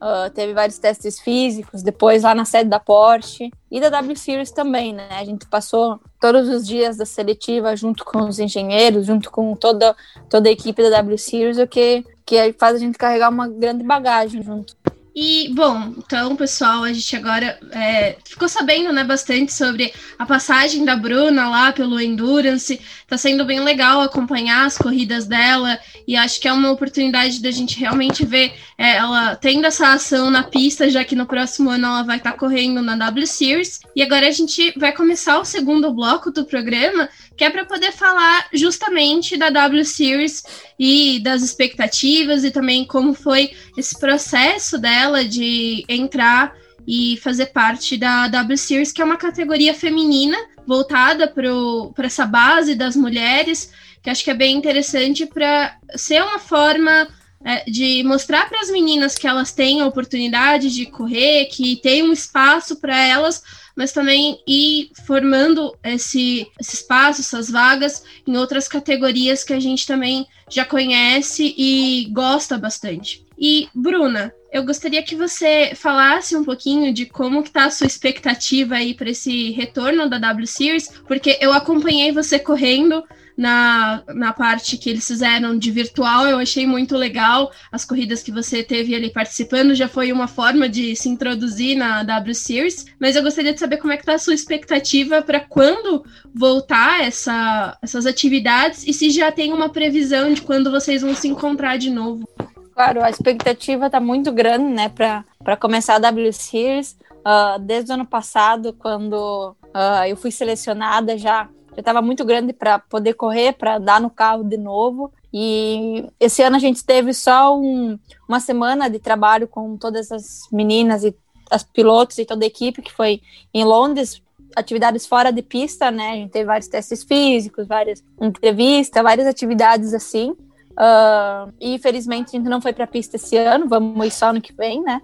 [0.03, 4.51] Uh, teve vários testes físicos, depois lá na sede da Porsche e da W Series
[4.51, 5.07] também, né?
[5.11, 9.95] A gente passou todos os dias da seletiva junto com os engenheiros, junto com toda,
[10.29, 13.81] toda a equipe da W Series, o que, que faz a gente carregar uma grande
[13.81, 14.75] bagagem junto.
[15.15, 20.83] E, bom, então, pessoal, a gente agora é, ficou sabendo né, bastante sobre a passagem
[20.83, 22.81] da Bruna lá pelo Endurance.
[23.07, 27.51] Tá sendo bem legal acompanhar as corridas dela e acho que é uma oportunidade da
[27.51, 31.85] gente realmente ver é, ela tendo essa ação na pista, já que no próximo ano
[31.85, 33.81] ela vai estar tá correndo na W Series.
[33.95, 37.91] E agora a gente vai começar o segundo bloco do programa, que é para poder
[37.91, 40.43] falar justamente da W Series
[40.77, 46.53] e das expectativas e também como foi esse processo dela de entrar
[46.87, 52.75] e fazer parte da W Series, que é uma categoria feminina voltada para essa base
[52.75, 57.07] das mulheres, que acho que é bem interessante para ser uma forma
[57.45, 62.03] é, de mostrar para as meninas que elas têm a oportunidade de correr, que tem
[62.03, 63.43] um espaço para elas
[63.75, 69.85] mas também ir formando esse, esse espaço, essas vagas em outras categorias que a gente
[69.85, 73.25] também já conhece e gosta bastante.
[73.37, 77.87] E, Bruna, eu gostaria que você falasse um pouquinho de como que tá a sua
[77.87, 83.03] expectativa aí para esse retorno da W Series, porque eu acompanhei você correndo
[83.37, 87.51] na, na parte que eles fizeram de virtual, eu achei muito legal.
[87.71, 92.03] As corridas que você teve ali participando já foi uma forma de se introduzir na
[92.03, 95.39] W Series, mas eu gostaria de saber como é que tá a sua expectativa para
[95.39, 101.15] quando voltar essa, essas atividades e se já tem uma previsão de quando vocês vão
[101.15, 102.27] se encontrar de novo.
[102.73, 106.97] Claro, a expectativa está muito grande, né, para começar a W Series.
[107.25, 112.53] Uh, desde o ano passado, quando uh, eu fui selecionada, já já estava muito grande
[112.53, 115.11] para poder correr, para andar no carro de novo.
[115.33, 120.47] E esse ano a gente teve só um, uma semana de trabalho com todas as
[120.51, 121.15] meninas e
[121.49, 123.21] as pilotos e toda a equipe que foi
[123.53, 124.21] em Londres,
[124.55, 126.11] atividades fora de pista, né?
[126.11, 130.31] A gente teve vários testes físicos, várias entrevistas, várias atividades assim.
[130.71, 134.41] Uh, e infelizmente a gente não foi para pista esse ano, vamos ir só no
[134.41, 135.01] que vem, né?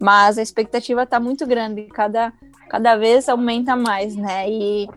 [0.00, 2.32] Mas a expectativa está muito grande, cada,
[2.68, 4.48] cada vez aumenta mais, né?
[4.48, 4.88] E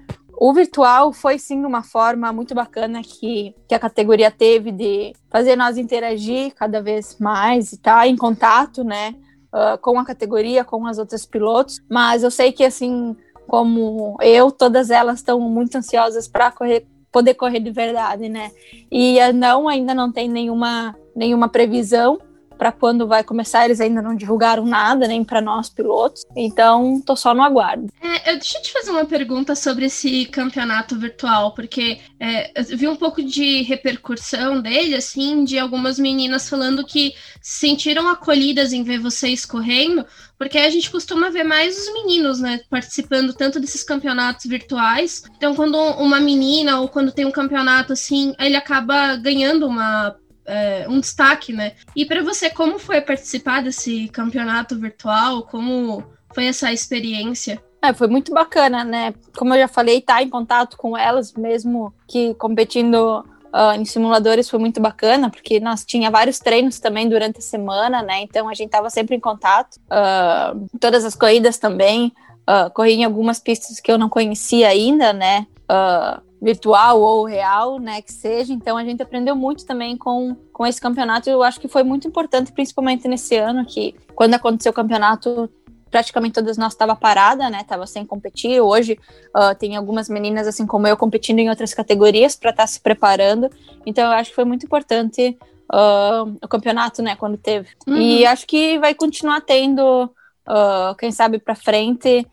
[0.43, 5.55] o virtual foi sim uma forma muito bacana que, que a categoria teve de fazer
[5.55, 9.13] nós interagir cada vez mais e estar tá em contato, né,
[9.53, 11.79] uh, com a categoria, com as outras pilotos.
[11.87, 13.15] Mas eu sei que assim
[13.47, 18.49] como eu, todas elas estão muito ansiosas para correr, poder correr de verdade, né?
[18.91, 22.19] E não ainda não tem nenhuma nenhuma previsão
[22.61, 26.23] para quando vai começar, eles ainda não divulgaram nada, nem para nós pilotos.
[26.35, 27.87] Então, tô só no aguardo.
[27.99, 32.77] É, eu, deixa eu te fazer uma pergunta sobre esse campeonato virtual, porque é, eu
[32.77, 38.73] vi um pouco de repercussão dele, assim, de algumas meninas falando que se sentiram acolhidas
[38.73, 40.05] em ver vocês correndo,
[40.37, 45.23] porque a gente costuma ver mais os meninos, né, participando tanto desses campeonatos virtuais.
[45.35, 50.85] Então, quando uma menina ou quando tem um campeonato assim, ele acaba ganhando uma é,
[50.89, 51.73] um destaque, né?
[51.95, 55.43] E para você, como foi participar desse campeonato virtual?
[55.43, 57.61] Como foi essa experiência?
[57.81, 59.13] É, foi muito bacana, né?
[59.35, 63.85] Como eu já falei, estar tá em contato com elas, mesmo que competindo uh, em
[63.85, 68.21] simuladores, foi muito bacana, porque nós tinha vários treinos também durante a semana, né?
[68.21, 69.77] Então a gente estava sempre em contato.
[69.85, 72.13] Uh, todas as corridas também.
[72.41, 75.45] Uh, corri em algumas pistas que eu não conhecia ainda, né?
[75.69, 78.51] Uh, virtual ou real, né, que seja.
[78.51, 81.29] Então a gente aprendeu muito também com, com esse campeonato.
[81.29, 85.47] Eu acho que foi muito importante, principalmente nesse ano, que quando aconteceu o campeonato,
[85.91, 88.59] praticamente todas nós estava parada, né, tava sem competir.
[88.59, 88.97] Hoje
[89.35, 92.79] uh, tem algumas meninas assim como eu competindo em outras categorias para estar tá se
[92.81, 93.47] preparando.
[93.85, 95.37] Então eu acho que foi muito importante
[95.71, 97.69] uh, o campeonato, né, quando teve.
[97.87, 97.97] Uhum.
[97.97, 102.25] E acho que vai continuar tendo, uh, quem sabe para frente,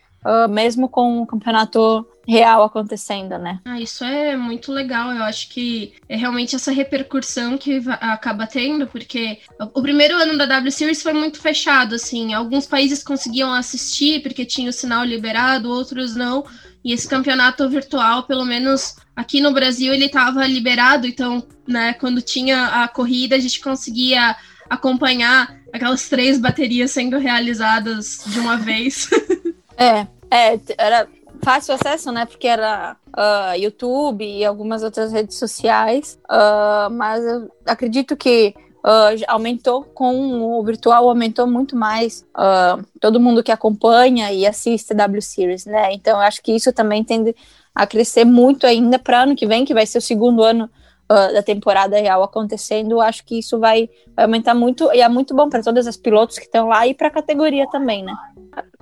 [0.48, 3.58] mesmo com o campeonato real acontecendo, né?
[3.64, 5.10] Ah, isso é muito legal.
[5.12, 9.38] Eu acho que é realmente essa repercussão que acaba tendo, porque
[9.74, 12.34] o primeiro ano da W Series foi muito fechado, assim.
[12.34, 16.44] Alguns países conseguiam assistir porque tinha o sinal liberado, outros não.
[16.84, 21.06] E esse campeonato virtual, pelo menos aqui no Brasil, ele estava liberado.
[21.06, 24.36] Então, né, quando tinha a corrida, a gente conseguia
[24.68, 29.08] acompanhar aquelas três baterias sendo realizadas de uma vez.
[29.78, 31.08] é, é, era
[31.42, 32.26] fácil acesso, né?
[32.26, 36.18] Porque era uh, YouTube e algumas outras redes sociais.
[36.24, 42.26] Uh, mas eu acredito que uh, aumentou com o virtual, aumentou muito mais
[43.00, 45.92] todo mundo que acompanha e assiste W Series, né?
[45.92, 47.34] Então eu acho que isso também tende
[47.74, 50.68] a crescer muito ainda para ano que vem, que vai ser o segundo ano
[51.10, 55.34] Uh, da temporada real acontecendo, acho que isso vai, vai, aumentar muito e é muito
[55.34, 58.12] bom para todas as pilotos que estão lá e para a categoria também, né?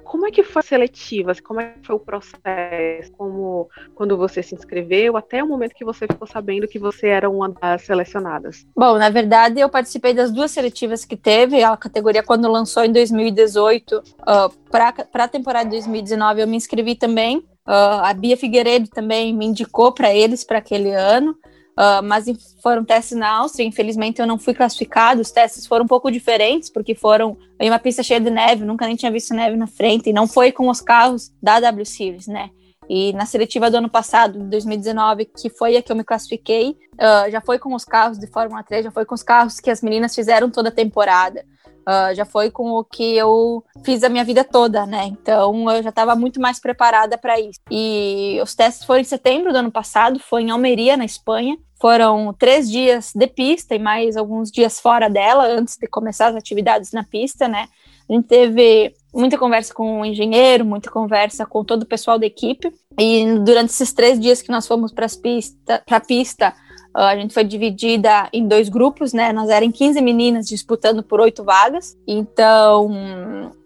[0.06, 1.32] Como é que foi a seletiva?
[1.42, 3.12] Como é que foi o processo?
[3.18, 7.28] Como quando você se inscreveu, até o momento que você ficou sabendo que você era
[7.28, 8.66] uma das selecionadas?
[8.74, 11.62] Bom, na verdade, eu participei das duas seletivas que teve.
[11.62, 16.94] A categoria, quando lançou em 2018, uh, para a temporada de 2019, eu me inscrevi
[16.94, 17.38] também.
[17.66, 21.36] Uh, a Bia Figueiredo também me indicou para eles para aquele ano.
[21.78, 22.26] Uh, mas
[22.62, 23.66] foram testes na Áustria.
[23.66, 25.20] Infelizmente, eu não fui classificado.
[25.20, 28.64] Os testes foram um pouco diferentes, porque foram em uma pista cheia de neve.
[28.64, 30.08] Nunca nem tinha visto neve na frente.
[30.08, 32.50] E não foi com os carros da W Series, né?
[32.88, 36.70] E na seletiva do ano passado, de 2019, que foi a que eu me classifiquei,
[36.94, 39.70] uh, já foi com os carros de Fórmula 3, já foi com os carros que
[39.70, 41.44] as meninas fizeram toda a temporada.
[41.88, 45.07] Uh, já foi com o que eu fiz a minha vida toda, né?
[45.07, 47.61] Então eu já estava muito mais preparada para isso.
[47.70, 51.57] E os testes foram em setembro do ano passado, foi em Almeria, na Espanha.
[51.81, 56.35] Foram três dias de pista e mais alguns dias fora dela, antes de começar as
[56.35, 57.68] atividades na pista, né?
[58.09, 62.27] A gente teve muita conversa com o engenheiro, muita conversa com todo o pessoal da
[62.27, 62.72] equipe.
[62.99, 66.55] E durante esses três dias que nós fomos para a pista,
[67.04, 69.32] a gente foi dividida em dois grupos, né?
[69.32, 71.94] Nós eram 15 meninas disputando por oito vagas.
[72.06, 72.90] Então,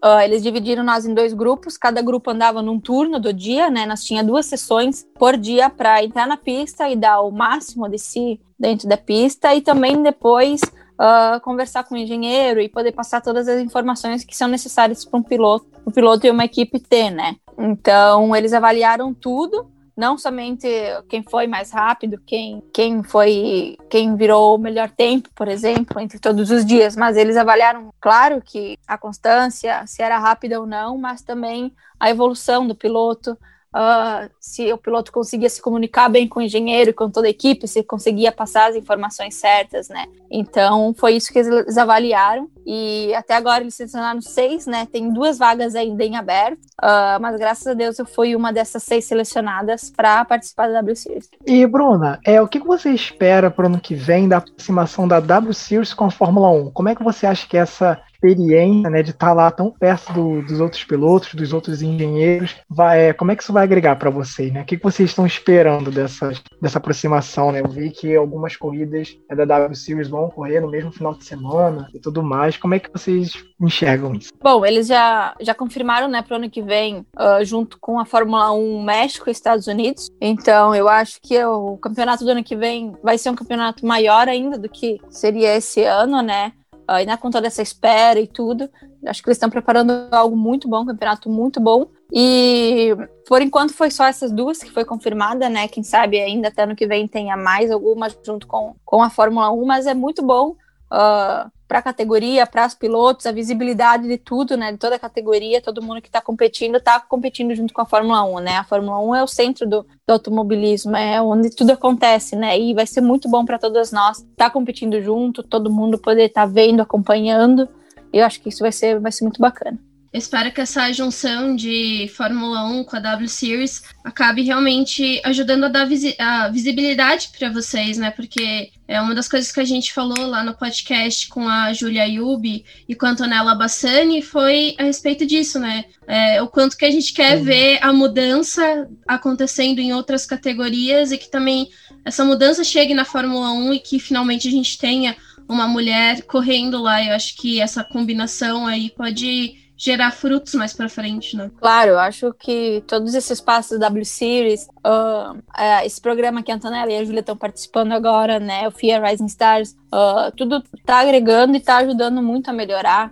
[0.05, 1.77] uh, eles dividiram nós em dois grupos.
[1.77, 3.87] Cada grupo andava num turno do dia, né?
[3.87, 7.99] Nós tinha duas sessões por dia para entrar na pista e dar o máximo de
[7.99, 13.21] si dentro da pista e também depois uh, conversar com o engenheiro e poder passar
[13.21, 17.11] todas as informações que são necessárias para um piloto, o piloto e uma equipe ter,
[17.11, 17.37] né?
[17.57, 20.67] Então, eles avaliaram tudo não somente
[21.11, 26.19] quem foi mais rápido, quem, quem foi, quem virou o melhor tempo, por exemplo, entre
[26.19, 30.97] todos os dias, mas eles avaliaram, claro, que a constância, se era rápida ou não,
[30.97, 33.37] mas também a evolução do piloto,
[33.75, 37.31] uh, se o piloto conseguia se comunicar bem com o engenheiro e com toda a
[37.31, 40.07] equipe, se conseguia passar as informações certas, né?
[40.31, 42.49] Então, foi isso que eles avaliaram.
[42.65, 44.87] E até agora eles selecionaram seis, né?
[44.87, 48.83] Tem duas vagas ainda em aberto, uh, mas graças a Deus eu fui uma dessas
[48.83, 51.29] seis selecionadas para participar da W Series.
[51.47, 55.21] E, Bruna, é, o que você espera para o ano que vem da aproximação da
[55.21, 56.71] W Series com a Fórmula 1?
[56.71, 60.13] Como é que você acha que essa experiência, né, de estar tá lá tão perto
[60.13, 63.97] do, dos outros pilotos, dos outros engenheiros, vai, é, como é que isso vai agregar
[63.97, 64.63] para vocês, né?
[64.63, 67.61] O que, que vocês estão esperando dessa, dessa aproximação, né?
[67.61, 71.25] Eu vi que algumas corridas é, da W Series vão ocorrer no mesmo final de
[71.25, 72.57] semana e tudo mais.
[72.57, 74.31] Como é que vocês enxergam isso?
[74.43, 78.05] Bom, eles já, já confirmaram, né, para o ano que vem, uh, junto com a
[78.05, 80.11] Fórmula 1 México e Estados Unidos.
[80.21, 84.29] Então, eu acho que o campeonato do ano que vem vai ser um campeonato maior
[84.29, 86.53] ainda do que seria esse ano, né?
[86.97, 88.69] Ainda com toda essa espera e tudo.
[89.07, 91.87] Acho que eles estão preparando algo muito bom, um campeonato muito bom.
[92.13, 92.95] E
[93.27, 95.69] por enquanto foi só essas duas que foi confirmada, né?
[95.69, 99.53] Quem sabe ainda até ano que vem tenha mais algumas junto com, com a Fórmula
[99.53, 100.57] 1, mas é muito bom.
[100.93, 104.73] Uh, para a categoria, para os pilotos, a visibilidade de tudo, né?
[104.73, 108.25] De toda a categoria, todo mundo que está competindo está competindo junto com a Fórmula
[108.25, 108.57] 1, né?
[108.57, 112.59] A Fórmula 1 é o centro do, do automobilismo, é onde tudo acontece, né?
[112.59, 116.25] E vai ser muito bom para todas nós estar tá competindo junto, todo mundo poder
[116.25, 117.69] estar tá vendo, acompanhando.
[118.13, 119.79] Eu acho que isso vai ser, vai ser muito bacana.
[120.13, 125.69] Espero que essa junção de Fórmula 1 com a W Series acabe realmente ajudando a
[125.69, 128.11] dar visi a visibilidade para vocês, né?
[128.11, 132.07] Porque é uma das coisas que a gente falou lá no podcast com a Julia
[132.07, 135.85] Yubi e com a Antonella Bassani foi a respeito disso, né?
[136.09, 137.45] É, o quanto que a gente quer uhum.
[137.45, 141.69] ver a mudança acontecendo em outras categorias e que também
[142.05, 145.17] essa mudança chegue na Fórmula 1 e que finalmente a gente tenha
[145.49, 147.05] uma mulher correndo lá.
[147.05, 151.51] Eu acho que essa combinação aí pode gerar frutos mais para frente, né?
[151.59, 156.53] Claro, eu acho que todos esses passos da W Series, uh, uh, esse programa que
[156.53, 160.63] a Antonella e a Júlia estão participando agora, né, o FIA Rising Stars, uh, tudo
[160.85, 163.11] tá agregando e tá ajudando muito a melhorar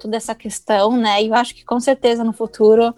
[0.00, 1.22] toda essa questão, né?
[1.22, 2.92] E eu acho que com certeza no futuro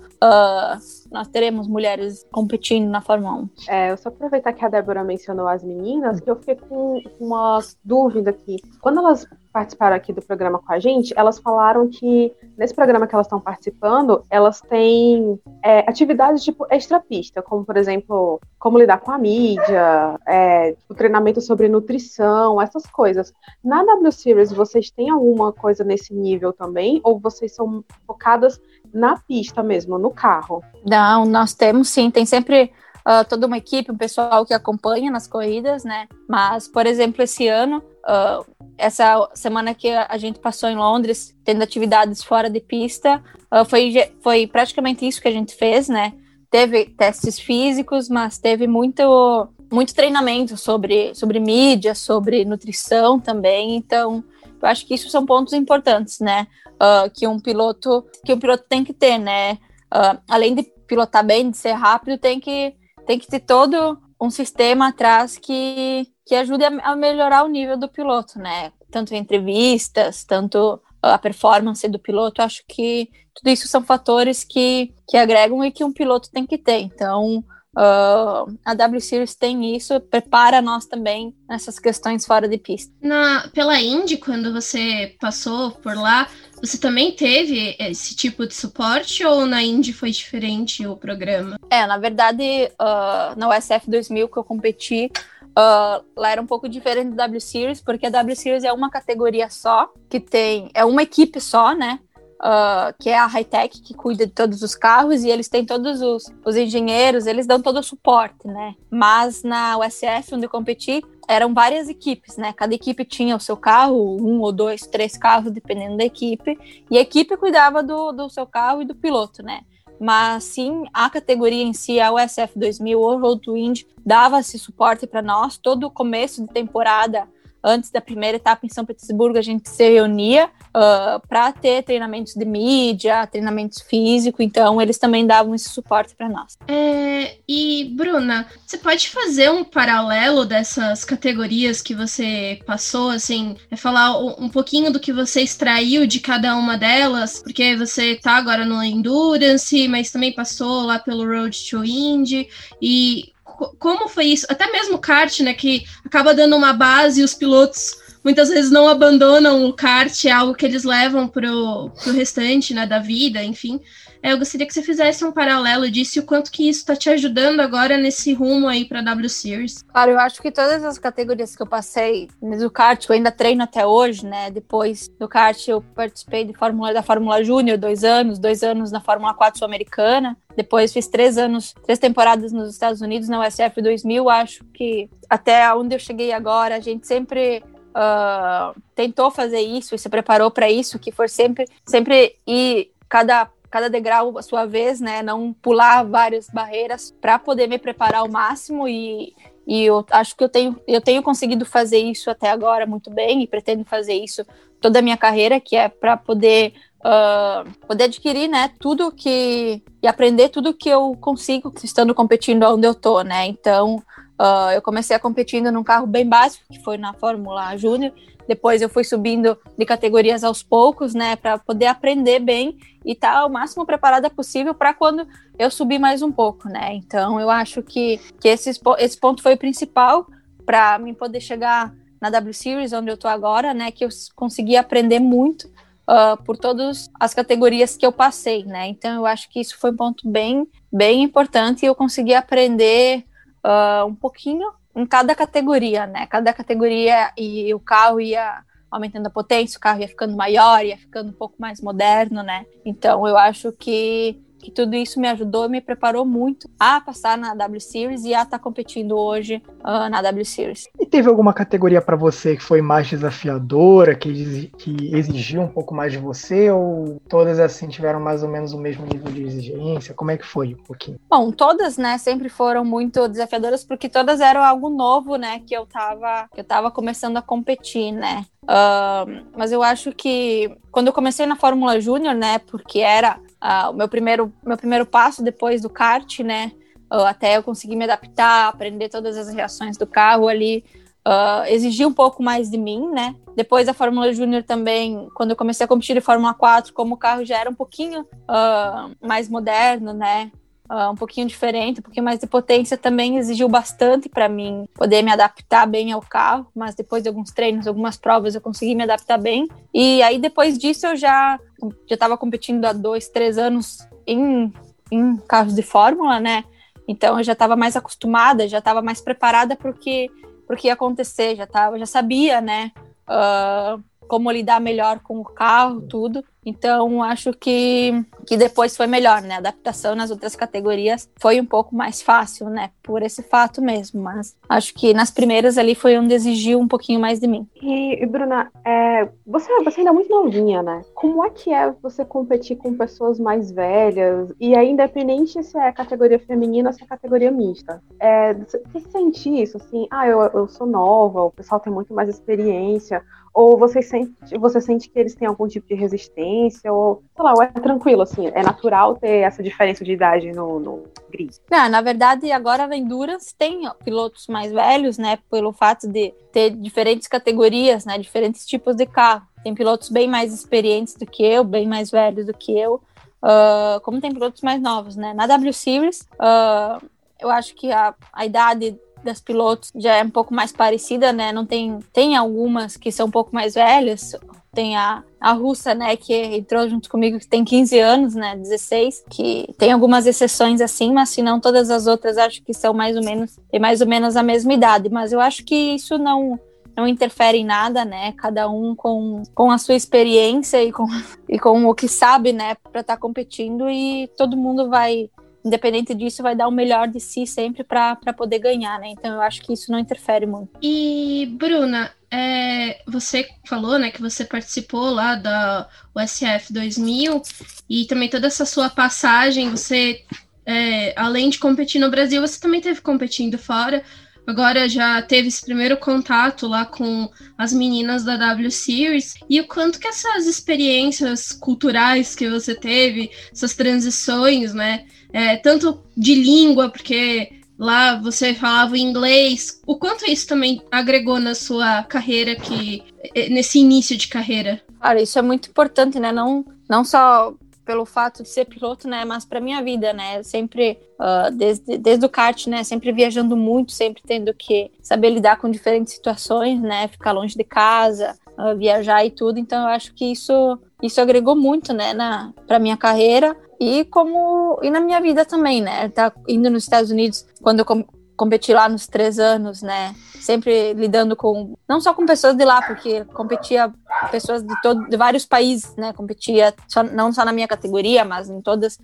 [1.14, 3.48] nós teremos mulheres competindo na Fórmula 1.
[3.68, 7.60] É, eu só aproveitar que a Débora mencionou as meninas, que eu fiquei com uma
[7.84, 8.56] dúvida aqui.
[8.82, 13.14] Quando elas participaram aqui do programa com a gente, elas falaram que nesse programa que
[13.14, 19.12] elas estão participando, elas têm é, atividades tipo extra-pista, como por exemplo, como lidar com
[19.12, 23.32] a mídia, é, o treinamento sobre nutrição, essas coisas.
[23.62, 27.00] Na W Series, vocês têm alguma coisa nesse nível também?
[27.04, 28.60] Ou vocês são focadas
[28.94, 30.62] na pista mesmo, no carro?
[30.86, 32.72] Não, nós temos sim, tem sempre
[33.06, 36.06] uh, toda uma equipe, um pessoal que acompanha nas corridas, né?
[36.28, 38.44] Mas, por exemplo, esse ano Uh,
[38.76, 43.94] essa semana que a gente passou em Londres, tendo atividades fora de pista, uh, foi,
[44.20, 46.12] foi praticamente isso que a gente fez, né?
[46.50, 53.74] Teve testes físicos, mas teve muito, muito treinamento sobre, sobre mídia, sobre nutrição também.
[53.74, 54.22] Então,
[54.64, 56.46] Eu acho que isso são pontos importantes, né?
[56.74, 59.58] Uh, que um piloto que um piloto tem que ter, né?
[59.92, 62.74] Uh, além de pilotar bem, de ser rápido, tem que
[63.06, 67.76] tem que ter todo um sistema atrás que, que ajude a, a melhorar o nível
[67.76, 68.72] do piloto, né?
[68.90, 72.40] Tanto entrevistas, tanto a performance do piloto.
[72.40, 76.56] Acho que tudo isso são fatores que, que agregam e que um piloto tem que
[76.56, 76.78] ter.
[76.78, 77.44] Então,
[77.76, 82.92] Uh, a W Series tem isso, prepara nós também nessas questões fora de pista.
[83.02, 86.28] Na, pela Indy, quando você passou por lá,
[86.60, 91.58] você também teve esse tipo de suporte ou na Indy foi diferente o programa?
[91.68, 95.10] É, na verdade, uh, na USF 2000 que eu competi,
[95.50, 98.88] uh, lá era um pouco diferente da W Series, porque a W Series é uma
[98.88, 101.98] categoria só, que tem, é uma equipe só, né?
[102.44, 106.02] Uh, que é a Hightech, que cuida de todos os carros, e eles têm todos
[106.02, 108.74] os, os engenheiros, eles dão todo o suporte, né?
[108.90, 112.52] Mas na USF, onde eu competi, eram várias equipes, né?
[112.52, 116.58] Cada equipe tinha o seu carro, um ou dois, três carros, dependendo da equipe,
[116.90, 119.62] e a equipe cuidava do, do seu carro e do piloto, né?
[119.98, 124.58] Mas sim, a categoria em si, a USF 2000 ou Road to Indy, dava esse
[124.58, 125.56] suporte para nós.
[125.56, 127.28] Todo o começo de temporada
[127.64, 132.34] antes da primeira etapa em São Petersburgo, a gente se reunia uh, para ter treinamentos
[132.34, 136.58] de mídia, treinamentos físicos, então eles também davam esse suporte para nós.
[136.68, 143.76] É, e, Bruna, você pode fazer um paralelo dessas categorias que você passou, assim, é
[143.76, 148.66] falar um pouquinho do que você extraiu de cada uma delas, porque você tá agora
[148.66, 152.48] no Endurance, mas também passou lá pelo Road to Indy,
[152.80, 153.33] e
[153.78, 154.46] como foi isso?
[154.48, 158.70] Até mesmo o kart, né, que acaba dando uma base e os pilotos muitas vezes
[158.70, 163.44] não abandonam o kart, é algo que eles levam pro, pro restante, né, da vida,
[163.44, 163.78] enfim.
[164.22, 166.96] É, eu gostaria que você fizesse um paralelo disso e o quanto que isso está
[166.96, 169.82] te ajudando agora nesse rumo aí para W Series.
[169.82, 173.62] Claro, eu acho que todas as categorias que eu passei do kart, eu ainda treino
[173.62, 174.50] até hoje, né?
[174.50, 179.02] Depois do kart eu participei de Fórmula, da Fórmula Júnior dois anos, dois anos na
[179.02, 180.34] Fórmula 4 Sul-Americana.
[180.56, 184.30] Depois fiz três anos, três temporadas nos Estados Unidos na USF 2000.
[184.30, 187.62] Acho que até onde eu cheguei agora, a gente sempre
[187.94, 193.48] uh, tentou fazer isso e se preparou para isso, que for sempre, sempre ir cada
[193.70, 195.20] cada degrau a sua vez, né?
[195.20, 199.34] Não pular várias barreiras para poder me preparar ao máximo e,
[199.66, 203.42] e eu acho que eu tenho, eu tenho conseguido fazer isso até agora muito bem
[203.42, 204.46] e pretendo fazer isso
[204.80, 210.06] toda a minha carreira, que é para poder uh, poder adquirir, né, tudo que e
[210.06, 213.46] aprender tudo que eu consigo estando competindo onde eu tô, né?
[213.46, 214.00] Então,
[214.44, 218.12] uh, eu comecei a competindo num carro bem básico, que foi na Fórmula Júnior,
[218.46, 223.32] depois eu fui subindo de categorias aos poucos, né, para poder aprender bem e estar
[223.32, 225.26] tá o máximo preparada possível para quando
[225.58, 226.94] eu subir mais um pouco, né?
[226.94, 230.26] Então eu acho que, que esse, esse ponto foi o principal
[230.66, 233.90] para mim poder chegar na W Series, onde eu tô agora, né?
[233.90, 235.64] Que eu consegui aprender muito
[236.08, 238.88] uh, por todas as categorias que eu passei, né?
[238.88, 243.24] Então eu acho que isso foi um ponto bem, bem importante e eu consegui aprender
[243.64, 246.26] uh, um pouquinho em cada categoria, né?
[246.26, 250.96] Cada categoria e o carro ia aumentando a potência, o carro ia ficando maior, ia
[250.96, 252.64] ficando um pouco mais moderno, né?
[252.84, 257.36] Então eu acho que que tudo isso me ajudou e me preparou muito a passar
[257.36, 260.88] na W Series e a estar tá competindo hoje uh, na W Series.
[260.98, 265.94] E teve alguma categoria para você que foi mais desafiadora, que, que exigiu um pouco
[265.94, 270.14] mais de você, ou todas assim tiveram mais ou menos o mesmo nível de exigência?
[270.14, 271.20] Como é que foi um pouquinho?
[271.28, 275.84] Bom, todas, né, sempre foram muito desafiadoras porque todas eram algo novo, né, que eu
[275.84, 278.46] tava, que eu tava começando a competir, né.
[278.64, 283.90] Uh, mas eu acho que quando eu comecei na Fórmula Júnior, né, porque era uh,
[283.90, 286.72] o meu primeiro, meu primeiro passo depois do kart, né?
[287.12, 290.84] Uh, até eu conseguir me adaptar, aprender todas as reações do carro ali,
[291.26, 293.34] uh, um pouco mais de mim, né?
[293.56, 297.18] Depois da Fórmula Júnior também, quando eu comecei a competir em Fórmula 4, como o
[297.18, 300.50] carro já era um pouquinho uh, mais moderno, né?
[300.90, 305.22] uh, um pouquinho diferente, um pouquinho mais de potência, também exigiu bastante para mim poder
[305.22, 309.02] me adaptar bem ao carro, mas depois de alguns treinos, algumas provas, eu consegui me
[309.02, 309.68] adaptar bem.
[309.92, 311.58] E aí depois disso eu já
[312.06, 314.72] já estava competindo há dois, três anos em,
[315.10, 316.64] em carros de fórmula, né?
[317.06, 320.30] Então eu já estava mais acostumada, já estava mais preparada para o que,
[320.78, 322.92] que ia acontecer, já tava, já sabia, né?
[323.28, 326.44] Uh, como lidar melhor com o carro, tudo.
[326.64, 329.54] Então, acho que, que depois foi melhor, né?
[329.54, 332.90] A adaptação nas outras categorias foi um pouco mais fácil, né?
[333.02, 334.22] Por esse fato mesmo.
[334.22, 337.66] Mas acho que nas primeiras ali foi onde exigiu um pouquinho mais de mim.
[337.82, 341.02] E, Bruna, é, você, você ainda é muito novinha, né?
[341.14, 344.52] Como é que é você competir com pessoas mais velhas?
[344.58, 348.02] E aí, independente se é categoria feminina ou se é categoria mista.
[348.20, 350.06] É, você sente isso, assim?
[350.10, 354.80] Ah, eu, eu sou nova, o pessoal tem muito mais experiência Ou você sente, você
[354.80, 356.53] sente que eles têm algum tipo de resistência?
[356.86, 360.80] Ou, sei lá, ou é tranquilo, assim, é natural ter essa diferença de idade no,
[360.80, 361.54] no grid?
[361.70, 365.38] Não, na verdade, agora a Endurance tem pilotos mais velhos, né?
[365.50, 368.18] Pelo fato de ter diferentes categorias, né?
[368.18, 369.46] Diferentes tipos de carro.
[369.62, 373.00] Tem pilotos bem mais experientes do que eu, bem mais velhos do que eu.
[373.42, 375.34] Uh, como tem pilotos mais novos, né?
[375.34, 377.04] Na W Series, uh,
[377.38, 381.50] eu acho que a, a idade das pilotos já é um pouco mais parecida, né?
[381.50, 384.36] Não tem tem algumas que são um pouco mais velhas.
[384.74, 389.24] Tem a, a russa, né, que entrou junto comigo, que tem 15 anos, né, 16,
[389.30, 393.16] que tem algumas exceções assim, mas se não todas as outras acho que são mais
[393.16, 396.58] ou menos, tem mais ou menos a mesma idade, mas eu acho que isso não
[396.96, 398.32] não interfere em nada, né?
[398.36, 401.06] Cada um com, com a sua experiência e com,
[401.48, 405.28] e com o que sabe, né, para estar tá competindo e todo mundo vai
[405.64, 409.08] independente disso, vai dar o melhor de si sempre para poder ganhar, né?
[409.08, 410.68] Então eu acho que isso não interfere muito.
[410.82, 417.40] E, Bruna, é, você falou, né, que você participou lá da USF 2000
[417.88, 420.24] e também toda essa sua passagem, você,
[420.66, 424.02] é, além de competir no Brasil, você também teve competindo fora.
[424.44, 429.68] Agora já teve esse primeiro contato lá com as meninas da W Series e o
[429.68, 436.90] quanto que essas experiências culturais que você teve, essas transições, né, é, tanto de língua,
[436.90, 443.02] porque lá você falava inglês, o quanto isso também agregou na sua carreira, que
[443.34, 444.80] é, nesse início de carreira?
[445.00, 446.32] Cara, isso é muito importante, né?
[446.32, 447.54] Não, não só
[447.84, 452.24] pelo fato de ser piloto, né, mas para minha vida, né, sempre uh, desde, desde
[452.24, 457.08] o kart, né, sempre viajando muito, sempre tendo que saber lidar com diferentes situações, né,
[457.08, 458.34] ficar longe de casa,
[458.76, 459.58] viajar e tudo.
[459.58, 464.78] Então eu acho que isso isso agregou muito, né, na para minha carreira e como
[464.82, 466.08] e na minha vida também, né?
[466.08, 468.04] Tá indo nos Estados Unidos quando eu com,
[468.36, 470.14] competi lá nos três anos, né?
[470.40, 473.92] Sempre lidando com não só com pessoas de lá, porque competia
[474.30, 476.12] pessoas de todo de vários países, né?
[476.12, 478.98] Competia só, não só na minha categoria, mas em todas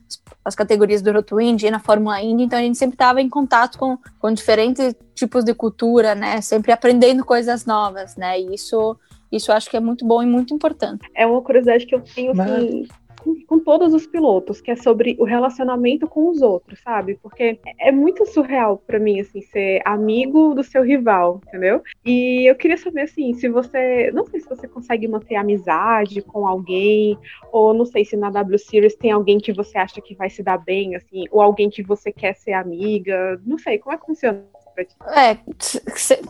[0.45, 2.45] as categorias do Rotowind e na Fórmula Indy.
[2.45, 6.41] Então a gente sempre estava em contato com, com diferentes tipos de cultura, né?
[6.41, 8.41] Sempre aprendendo coisas novas, né?
[8.41, 8.97] E isso
[9.31, 11.09] isso eu acho que é muito bom e muito importante.
[11.15, 12.87] É uma curiosidade que eu tenho, assim,
[13.21, 17.19] com, com, todos os pilotos, que é sobre o relacionamento com os outros, sabe?
[17.23, 21.83] Porque é muito surreal para mim, assim, ser amigo do seu rival, entendeu?
[22.05, 24.11] E eu queria saber, assim, se você.
[24.13, 27.17] Não sei se você consegue manter amizade com alguém,
[27.53, 30.43] ou não sei se na W Series tem alguém que você acha que vai se
[30.43, 33.41] dar bem, assim, ou alguém que você quer ser amiga.
[33.45, 34.45] Não sei, como é que funciona?
[35.15, 35.37] É,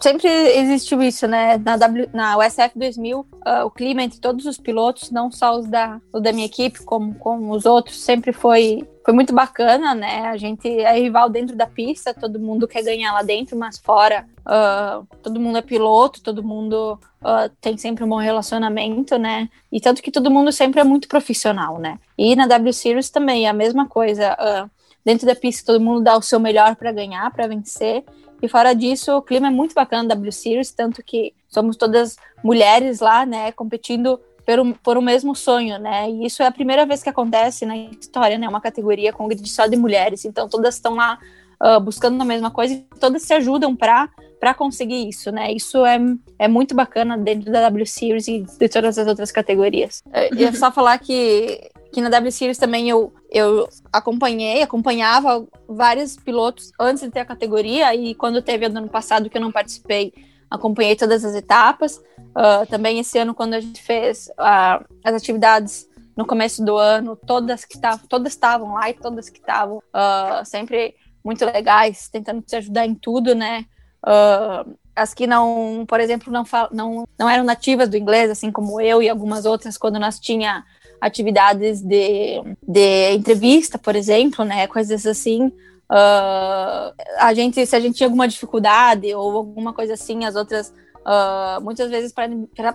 [0.00, 1.56] sempre existiu isso, né?
[1.58, 3.26] Na, w, na USF 2000, uh,
[3.64, 7.14] o clima entre todos os pilotos, não só os da, os da minha equipe, como
[7.14, 10.26] com os outros, sempre foi, foi muito bacana, né?
[10.26, 14.26] A gente é rival dentro da pista, todo mundo quer ganhar lá dentro, mas fora,
[14.40, 19.48] uh, todo mundo é piloto, todo mundo uh, tem sempre um bom relacionamento, né?
[19.70, 21.98] E tanto que todo mundo sempre é muito profissional, né?
[22.16, 24.34] E na W Series também é a mesma coisa.
[24.34, 28.04] Uh, dentro da pista, todo mundo dá o seu melhor para ganhar, para vencer.
[28.42, 32.16] E fora disso, o clima é muito bacana da W Series, tanto que somos todas
[32.42, 36.10] mulheres lá, né, competindo por um, por um mesmo sonho, né?
[36.10, 38.48] E isso é a primeira vez que acontece na história, né?
[38.48, 40.24] Uma categoria com grid só de mulheres.
[40.24, 41.18] Então todas estão lá
[41.62, 44.08] uh, buscando a mesma coisa e todas se ajudam para
[44.40, 45.52] para conseguir isso, né?
[45.52, 45.98] Isso é,
[46.38, 50.02] é muito bacana dentro da W Series e de todas as outras categorias.
[50.34, 56.16] E é só falar que que na W Series também eu, eu acompanhei, acompanhava vários
[56.16, 60.12] pilotos antes de ter a categoria e quando teve ano passado que eu não participei,
[60.50, 61.96] acompanhei todas as etapas.
[62.30, 67.16] Uh, também esse ano, quando a gente fez uh, as atividades no começo do ano,
[67.16, 72.42] todas que estavam, todas estavam lá e todas que estavam uh, sempre muito legais, tentando
[72.42, 73.66] te ajudar em tudo, né?
[74.96, 79.02] as que não, por exemplo, não, não, não eram nativas do inglês, assim como eu
[79.02, 80.64] e algumas outras, quando nós tinha
[81.00, 84.66] atividades de, de entrevista, por exemplo, né?
[84.66, 85.46] Coisas assim.
[85.90, 90.72] Uh, a gente, se a gente tinha alguma dificuldade ou alguma coisa assim, as outras
[91.00, 92.12] Uh, muitas vezes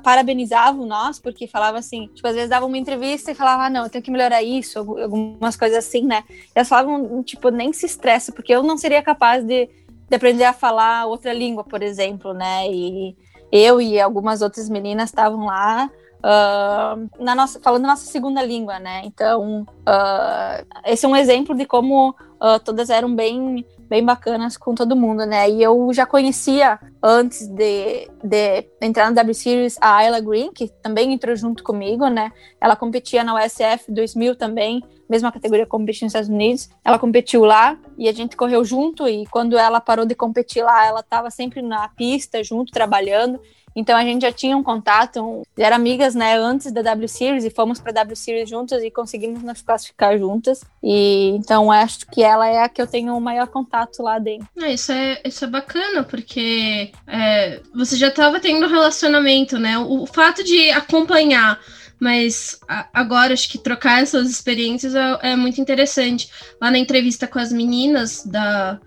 [0.01, 3.83] parabenizavam nós, porque falava assim, tipo, às vezes davam uma entrevista e falava, ah, não,
[3.83, 6.23] eu tenho que melhorar isso, algumas coisas assim, né?
[6.29, 9.69] E elas falavam, tipo, nem se estressa, porque eu não seria capaz de,
[10.09, 12.67] de aprender a falar outra língua, por exemplo, né?
[12.67, 13.15] E
[13.51, 15.89] eu e algumas outras meninas estavam lá
[16.25, 19.01] uh, na nossa, falando nossa segunda língua, né?
[19.05, 24.73] Então, uh, esse é um exemplo de como uh, todas eram bem, bem bacanas com
[24.73, 25.49] todo mundo, né?
[25.49, 30.67] E eu já conhecia antes de, de entrar na W Series a Ayla Green, que
[30.81, 32.31] também entrou junto comigo, né?
[32.59, 36.67] Ela competia na USF 2000 também, mesma categoria competiu nos Estados Unidos.
[36.83, 39.07] Ela competiu lá e a gente correu junto.
[39.07, 43.39] E quando ela parou de competir lá, ela estava sempre na pista, junto, trabalhando.
[43.75, 47.49] Então a gente já tinha um contato, era amigas, né, antes da W Series e
[47.49, 50.61] fomos para W Series juntas e conseguimos nos classificar juntas.
[50.81, 54.47] E então acho que ela é a que eu tenho o maior contato lá dentro.
[54.61, 59.77] É, isso é isso é bacana porque é, você já estava tendo relacionamento, né?
[59.77, 61.59] O, o fato de acompanhar
[61.99, 62.59] mas
[62.93, 66.29] agora acho que trocar essas experiências é, é, muito interessante.
[66.61, 68.79] Lá na entrevista com as meninas da,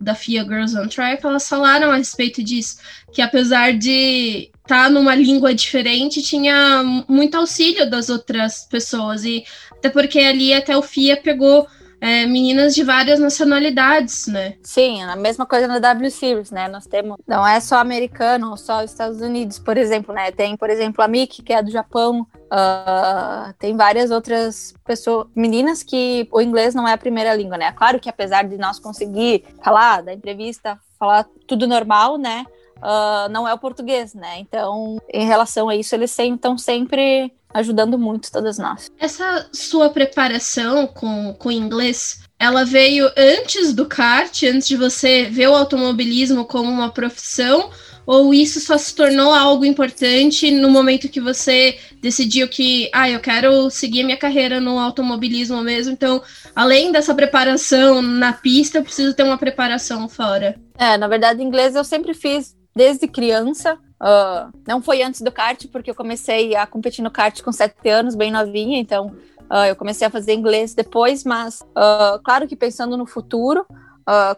[0.00, 2.78] da FIA Girls on Track, elas falaram a respeito disso,
[3.12, 9.44] que apesar de estar tá numa língua diferente, tinha muito auxílio das outras pessoas, e
[9.72, 11.66] até porque ali até o FIA pegou
[12.02, 14.56] é, meninas de várias nacionalidades, né?
[14.60, 16.66] Sim, a mesma coisa na W Series, né?
[16.66, 20.32] Nós temos, não é só americano ou só Estados Unidos, por exemplo, né?
[20.32, 25.84] Tem, por exemplo, a Miki, que é do Japão, uh, tem várias outras pessoas, meninas
[25.84, 27.70] que o inglês não é a primeira língua, né?
[27.70, 32.44] Claro que apesar de nós conseguir falar da entrevista, falar tudo normal, né?
[32.78, 34.40] Uh, não é o português, né?
[34.40, 38.90] Então, em relação a isso, eles estão sempre ajudando muito todas nós.
[38.98, 45.48] Essa sua preparação com, com inglês, ela veio antes do kart, antes de você ver
[45.48, 47.70] o automobilismo como uma profissão,
[48.04, 53.20] ou isso só se tornou algo importante no momento que você decidiu que, ah, eu
[53.20, 56.20] quero seguir minha carreira no automobilismo mesmo, então,
[56.54, 60.56] além dessa preparação na pista, eu preciso ter uma preparação fora?
[60.76, 63.78] É, na verdade, inglês eu sempre fiz desde criança.
[64.00, 67.88] Uh, não foi antes do kart, porque eu comecei a competir no kart com sete
[67.88, 69.14] anos, bem novinha, então
[69.48, 73.64] uh, eu comecei a fazer inglês depois, mas uh, claro que pensando no futuro,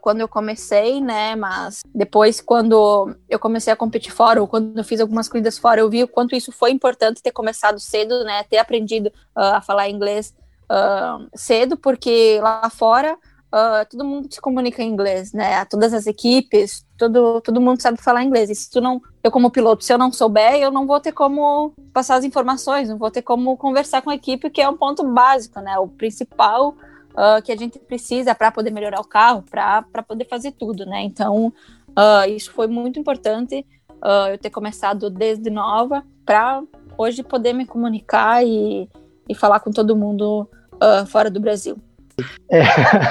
[0.03, 4.85] quando eu comecei, né, mas depois quando eu comecei a competir fora, ou quando eu
[4.85, 8.43] fiz algumas corridas fora, eu vi o quanto isso foi importante ter começado cedo, né,
[8.43, 10.35] ter aprendido a falar inglês
[11.35, 13.17] cedo, porque lá fora
[13.55, 15.65] uh, todo mundo se comunica em inglês, né?
[15.67, 18.51] Todas as equipes, todo, todo mundo sabe falar inglês.
[18.51, 21.13] E se tu não, eu como piloto, se eu não souber, eu não vou ter
[21.13, 24.77] como passar as informações, não vou ter como conversar com a equipe, que é um
[24.77, 25.79] ponto básico, né?
[25.79, 26.71] O principal
[27.13, 31.03] uh, que a gente precisa para poder melhorar o carro, para poder fazer tudo, né?
[31.03, 31.53] Então,
[31.91, 33.67] uh, isso foi muito importante
[34.31, 36.63] eu ter começado desde nova para
[36.99, 38.87] hoje poder me comunicar e,
[39.27, 40.47] e falar com todo mundo
[41.09, 41.79] fora do Brasil.
[42.51, 42.61] É.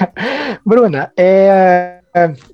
[0.64, 2.00] Bruna, é,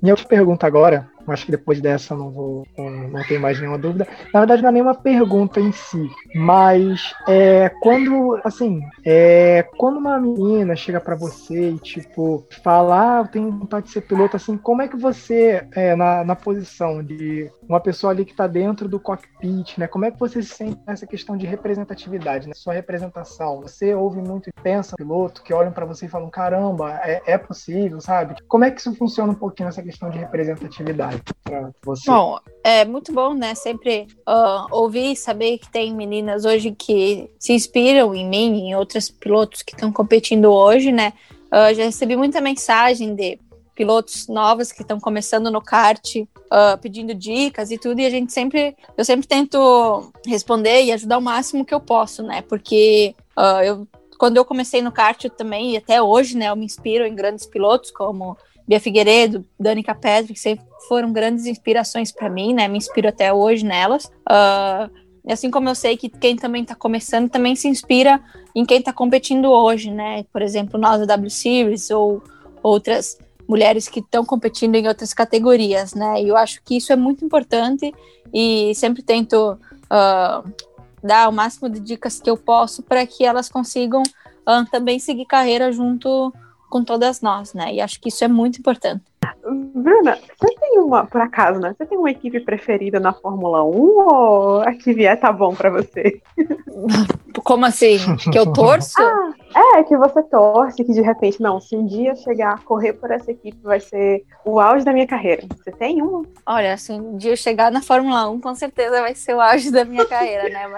[0.00, 4.06] minha pergunta agora acho que depois dessa não vou não tenho mais nenhuma dúvida.
[4.32, 10.18] Na verdade, não é nenhuma pergunta em si, mas é quando assim, é quando uma
[10.18, 14.56] menina chega para você e tipo fala, ah, eu tenho vontade de ser piloto, assim,
[14.56, 18.88] como é que você é na, na posição de uma pessoa ali que está dentro
[18.88, 19.86] do cockpit, né?
[19.86, 22.54] Como é que você se sente nessa questão de representatividade, né?
[22.54, 23.60] Sua representação.
[23.62, 27.38] Você ouve muito e pensa piloto que olham para você e falam, caramba, é, é
[27.38, 28.34] possível, sabe?
[28.48, 31.19] Como é que isso funciona um pouquinho nessa questão de representatividade?
[31.44, 32.10] Para você?
[32.10, 33.54] Bom, é muito bom, né?
[33.54, 38.74] Sempre uh, ouvir e saber que tem meninas hoje que se inspiram em mim, em
[38.74, 41.12] outros pilotos que estão competindo hoje, né?
[41.46, 43.38] Uh, já recebi muita mensagem de
[43.74, 48.32] pilotos novos que estão começando no kart, uh, pedindo dicas e tudo, e a gente
[48.32, 52.42] sempre, eu sempre tento responder e ajudar o máximo que eu posso, né?
[52.42, 53.14] Porque
[53.64, 57.06] eu, quando eu comecei no kart eu também, e até hoje, né, eu me inspiro
[57.06, 58.36] em grandes pilotos como
[58.66, 62.68] Bia Figueiredo, Danica Petri, que sempre foram grandes inspirações para mim, né?
[62.68, 64.06] Me inspiro até hoje nelas.
[64.06, 64.90] Uh,
[65.28, 68.20] assim como eu sei que quem também está começando também se inspira
[68.54, 70.24] em quem está competindo hoje, né?
[70.32, 72.22] Por exemplo, nós da W Series ou
[72.62, 76.22] outras mulheres que estão competindo em outras categorias, né?
[76.22, 77.92] E eu acho que isso é muito importante
[78.32, 80.50] e sempre tento uh,
[81.02, 85.26] dar o máximo de dicas que eu posso para que elas consigam uh, também seguir
[85.26, 86.32] carreira junto
[86.70, 87.74] com todas nós, né?
[87.74, 89.02] E acho que isso é muito importante.
[89.74, 91.74] Bruna, você tem uma, por acaso, né?
[91.76, 95.70] Você tem uma equipe preferida na Fórmula 1 ou a que vier tá bom para
[95.70, 96.22] você?
[97.44, 97.98] Como assim?
[98.30, 99.00] Que eu torço?
[99.00, 99.32] Ah,
[99.76, 103.10] é, que você torce, que de repente, não, se um dia chegar a correr por
[103.10, 105.42] essa equipe vai ser o auge da minha carreira.
[105.56, 106.24] Você tem uma?
[106.46, 109.70] Olha, se um dia eu chegar na Fórmula 1, com certeza vai ser o auge
[109.70, 110.68] da minha carreira, né?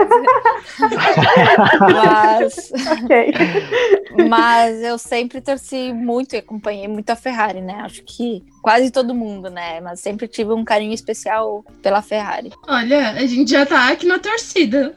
[1.81, 2.73] Mas.
[2.81, 4.29] Mas...
[4.29, 7.81] Mas eu sempre torci muito e acompanhei muito a Ferrari, né?
[7.83, 9.81] Acho que quase todo mundo, né?
[9.81, 12.53] Mas sempre tive um carinho especial pela Ferrari.
[12.69, 14.95] Olha, a gente já tá aqui na torcida.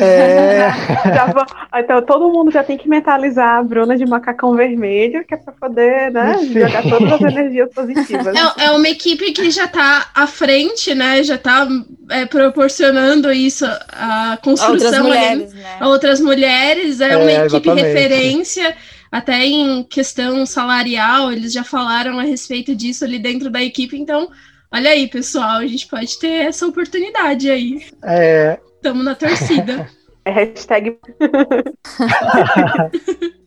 [0.00, 0.70] É.
[1.32, 1.44] vou...
[1.74, 5.52] Então todo mundo já tem que mentalizar a Bruna de macacão vermelho, que é pra
[5.52, 8.34] poder, né, jogar todas as energias positivas.
[8.34, 11.22] É, é, uma equipe que já tá à frente, né?
[11.22, 11.68] Já tá
[12.10, 15.76] é, proporcionando isso, a construção a outras mulheres, né?
[15.78, 17.00] a outras mulheres.
[17.02, 18.74] É, uma é, equipe referência
[19.10, 24.28] até em questão salarial, eles já falaram a respeito disso ali dentro da equipe, então
[24.70, 27.86] Olha aí, pessoal, a gente pode ter essa oportunidade aí.
[28.04, 28.60] É.
[28.82, 29.88] Tamo na torcida.
[30.24, 30.98] É hashtag.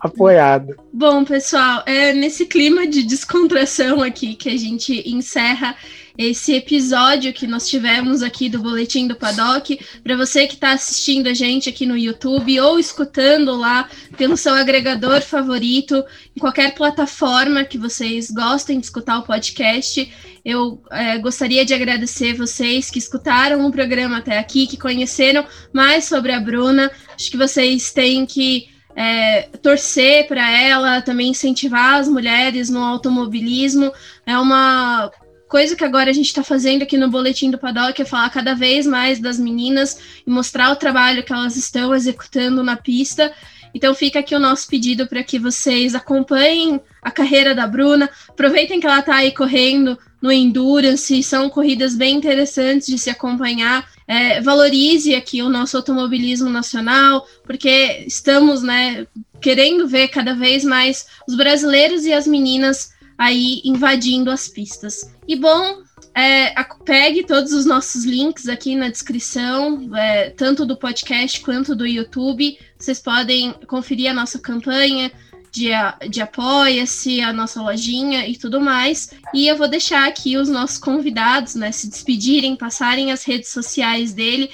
[0.00, 0.74] Apoiado.
[0.90, 5.76] Bom, pessoal, é nesse clima de descontração aqui que a gente encerra
[6.16, 9.78] esse episódio que nós tivemos aqui do Boletim do Paddock.
[10.02, 14.54] Para você que está assistindo a gente aqui no YouTube ou escutando lá pelo seu
[14.54, 16.04] agregador favorito,
[16.36, 20.08] em qualquer plataforma que vocês gostem de escutar o podcast,
[20.44, 26.04] eu é, gostaria de agradecer vocês que escutaram o programa até aqui, que conheceram mais
[26.04, 26.92] sobre a Bruna.
[27.14, 33.92] Acho que vocês têm que é, torcer para ela, também incentivar as mulheres no automobilismo.
[34.24, 35.10] É uma
[35.54, 38.56] coisa que agora a gente está fazendo aqui no Boletim do Paddock é falar cada
[38.56, 39.96] vez mais das meninas
[40.26, 43.32] e mostrar o trabalho que elas estão executando na pista.
[43.72, 48.80] Então fica aqui o nosso pedido para que vocês acompanhem a carreira da Bruna, aproveitem
[48.80, 53.88] que ela está aí correndo no Endurance, são corridas bem interessantes de se acompanhar.
[54.08, 59.06] É, valorize aqui o nosso automobilismo nacional, porque estamos né,
[59.40, 65.10] querendo ver cada vez mais os brasileiros e as meninas aí invadindo as pistas.
[65.26, 65.82] E bom,
[66.14, 66.54] é,
[66.84, 72.58] pegue todos os nossos links aqui na descrição, é, tanto do podcast quanto do YouTube.
[72.78, 75.10] Vocês podem conferir a nossa campanha
[75.50, 75.70] de,
[76.10, 79.10] de apoia-se, a nossa lojinha e tudo mais.
[79.32, 84.12] E eu vou deixar aqui os nossos convidados, né, se despedirem, passarem as redes sociais
[84.12, 84.50] dele.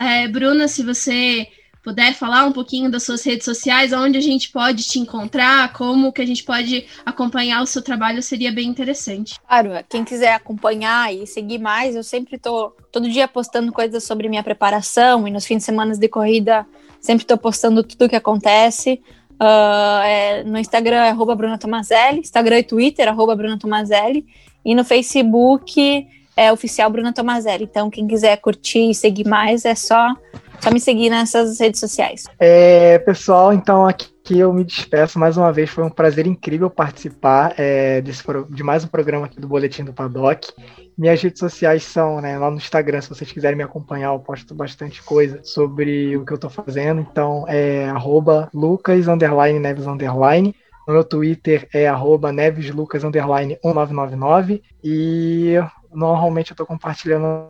[0.00, 1.48] É, Bruna, se você
[1.86, 6.12] puder falar um pouquinho das suas redes sociais, onde a gente pode te encontrar, como
[6.12, 9.38] que a gente pode acompanhar o seu trabalho, seria bem interessante.
[9.46, 14.28] Claro, quem quiser acompanhar e seguir mais, eu sempre tô todo dia postando coisas sobre
[14.28, 16.66] minha preparação e nos fins de semana de corrida
[17.00, 19.00] sempre estou postando tudo o que acontece.
[19.40, 24.26] Uh, é, no Instagram é arroba Bruna Tomazelli, Instagram e Twitter, arroba Bruna Tomazelli,
[24.64, 26.04] e no Facebook
[26.36, 27.62] é oficial Bruna Tomazelli.
[27.62, 30.16] Então, quem quiser curtir e seguir mais, é só
[30.60, 32.24] só me seguir nessas redes sociais.
[32.38, 35.70] É, pessoal, então aqui eu me despeço mais uma vez.
[35.70, 39.92] Foi um prazer incrível participar é, desse, de mais um programa aqui do Boletim do
[39.92, 40.52] Paddock.
[40.96, 44.54] Minhas redes sociais são né, lá no Instagram, se vocês quiserem me acompanhar, eu posto
[44.54, 47.00] bastante coisa sobre o que eu estou fazendo.
[47.00, 50.54] Então é arroba Lucas Neves underline.
[50.86, 54.62] No meu Twitter é arroba neveslucas 1999.
[54.82, 55.54] E
[55.96, 57.48] normalmente eu estou compartilhando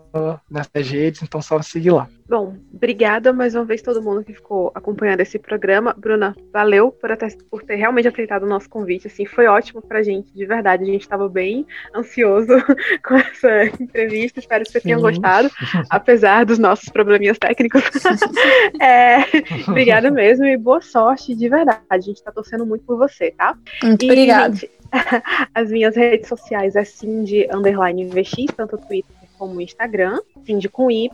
[0.49, 2.09] nessas redes, então só seguir lá.
[2.29, 5.95] Bom, obrigada mais uma vez todo mundo que ficou acompanhando esse programa.
[5.97, 9.09] Bruna, valeu por, até, por ter realmente aceitado o nosso convite.
[9.09, 10.85] Assim, foi ótimo pra gente, de verdade.
[10.85, 12.53] A gente estava bem ansioso
[13.05, 14.39] com essa entrevista.
[14.39, 15.51] Espero que vocês tenham gostado,
[15.91, 17.83] apesar dos nossos probleminhas técnicos.
[18.81, 19.19] é,
[19.69, 21.81] obrigada mesmo e boa sorte, de verdade.
[21.91, 23.57] A gente está torcendo muito por você, tá?
[23.83, 24.57] Muito obrigada.
[25.55, 31.11] As minhas redes sociais é Cindy Underline VX, tanto Twitter como Instagram, Cindy com Y,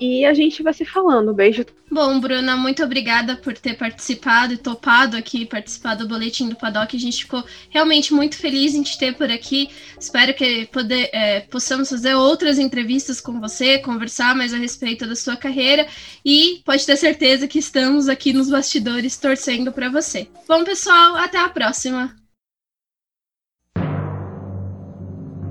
[0.00, 1.32] e a gente vai se falando.
[1.32, 1.64] Beijo.
[1.90, 6.96] Bom, Bruna, muito obrigada por ter participado e topado aqui participar do Boletim do Paddock.
[6.96, 9.68] A gente ficou realmente muito feliz em te ter por aqui.
[9.98, 15.16] Espero que poder, é, possamos fazer outras entrevistas com você, conversar mais a respeito da
[15.16, 15.86] sua carreira
[16.24, 20.28] e pode ter certeza que estamos aqui nos bastidores torcendo para você.
[20.46, 22.19] Bom, pessoal, até a próxima.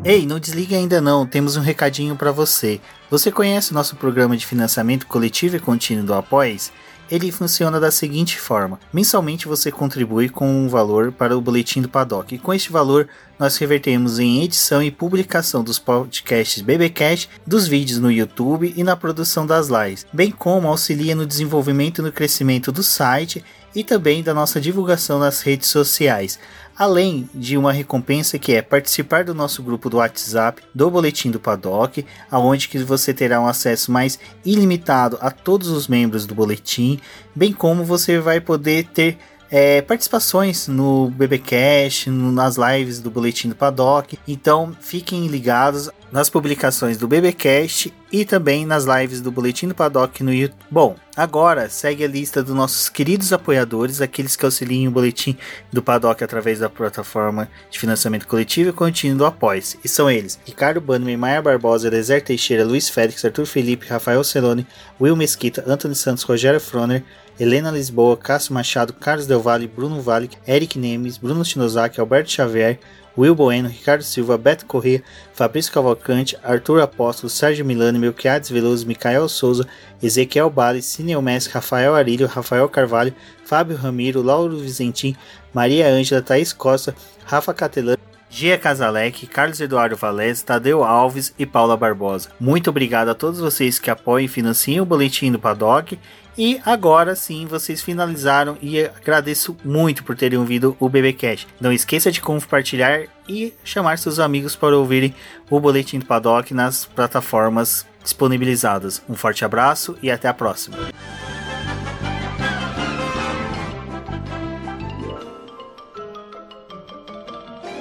[0.02, 2.80] Ei, não desligue ainda não, temos um recadinho para você.
[3.12, 6.72] Você conhece o nosso programa de financiamento coletivo e contínuo do Apoies?
[7.12, 11.90] Ele funciona da seguinte forma: mensalmente você contribui com um valor para o boletim do
[11.90, 17.68] Paddock, e com este valor nós revertemos em edição e publicação dos podcasts BBcast, dos
[17.68, 22.12] vídeos no YouTube e na produção das lives, bem como auxilia no desenvolvimento e no
[22.12, 23.44] crescimento do site
[23.76, 26.40] e também da nossa divulgação nas redes sociais
[26.80, 31.38] além de uma recompensa que é participar do nosso grupo do WhatsApp do Boletim do
[31.38, 36.98] Paddock, aonde que você terá um acesso mais ilimitado a todos os membros do boletim,
[37.36, 39.18] bem como você vai poder ter
[39.52, 44.18] é, participações no BBcast, nas lives do Boletim do Paddock.
[44.28, 50.24] Então fiquem ligados nas publicações do BBcast e também nas lives do Boletim do Paddock
[50.24, 50.58] no YouTube.
[50.70, 55.38] Bom, agora segue a lista dos nossos queridos apoiadores, aqueles que auxiliam o Boletim
[55.72, 59.78] do Paddock através da plataforma de financiamento coletivo e contínuo do Apoies.
[59.84, 64.66] E são eles: Ricardo Bannerman, Maia Barbosa, Deser Teixeira, Luiz Félix, Arthur Felipe, Rafael Celone,
[65.00, 67.04] Will Mesquita, Anthony Santos, Rogério Froner,
[67.40, 72.78] Helena Lisboa, Cássio Machado, Carlos Del Valle, Bruno Valle, Eric Nemes, Bruno Shinozaki, Alberto Xavier,
[73.18, 75.02] Will Bueno, Ricardo Silva, Beto Corrêa,
[75.34, 79.66] Fabrício Cavalcante, Arthur Apóstolo, Sérgio Milano, Melquiades Veloso, Micael Souza,
[80.02, 83.14] Ezequiel Bales, Cineu Messi, Rafael Arilho, Rafael Carvalho,
[83.46, 85.16] Fábio Ramiro, Lauro Vizentim,
[85.54, 87.98] Maria Ângela, Thaís Costa, Rafa Catelan,
[88.30, 92.30] Gia Casalec, Carlos Eduardo Valese, Tadeu Alves e Paula Barbosa.
[92.40, 95.98] Muito obrigado a todos vocês que apoiam e financiam o Boletim do Paddock.
[96.40, 101.46] E agora sim, vocês finalizaram e agradeço muito por terem ouvido o BBcast.
[101.60, 105.14] Não esqueça de compartilhar e chamar seus amigos para ouvirem
[105.50, 109.02] o Boletim do Paddock nas plataformas disponibilizadas.
[109.10, 110.78] Um forte abraço e até a próxima.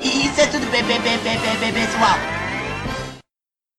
[0.02, 0.66] Isso é tudo
[1.72, 2.37] pessoal.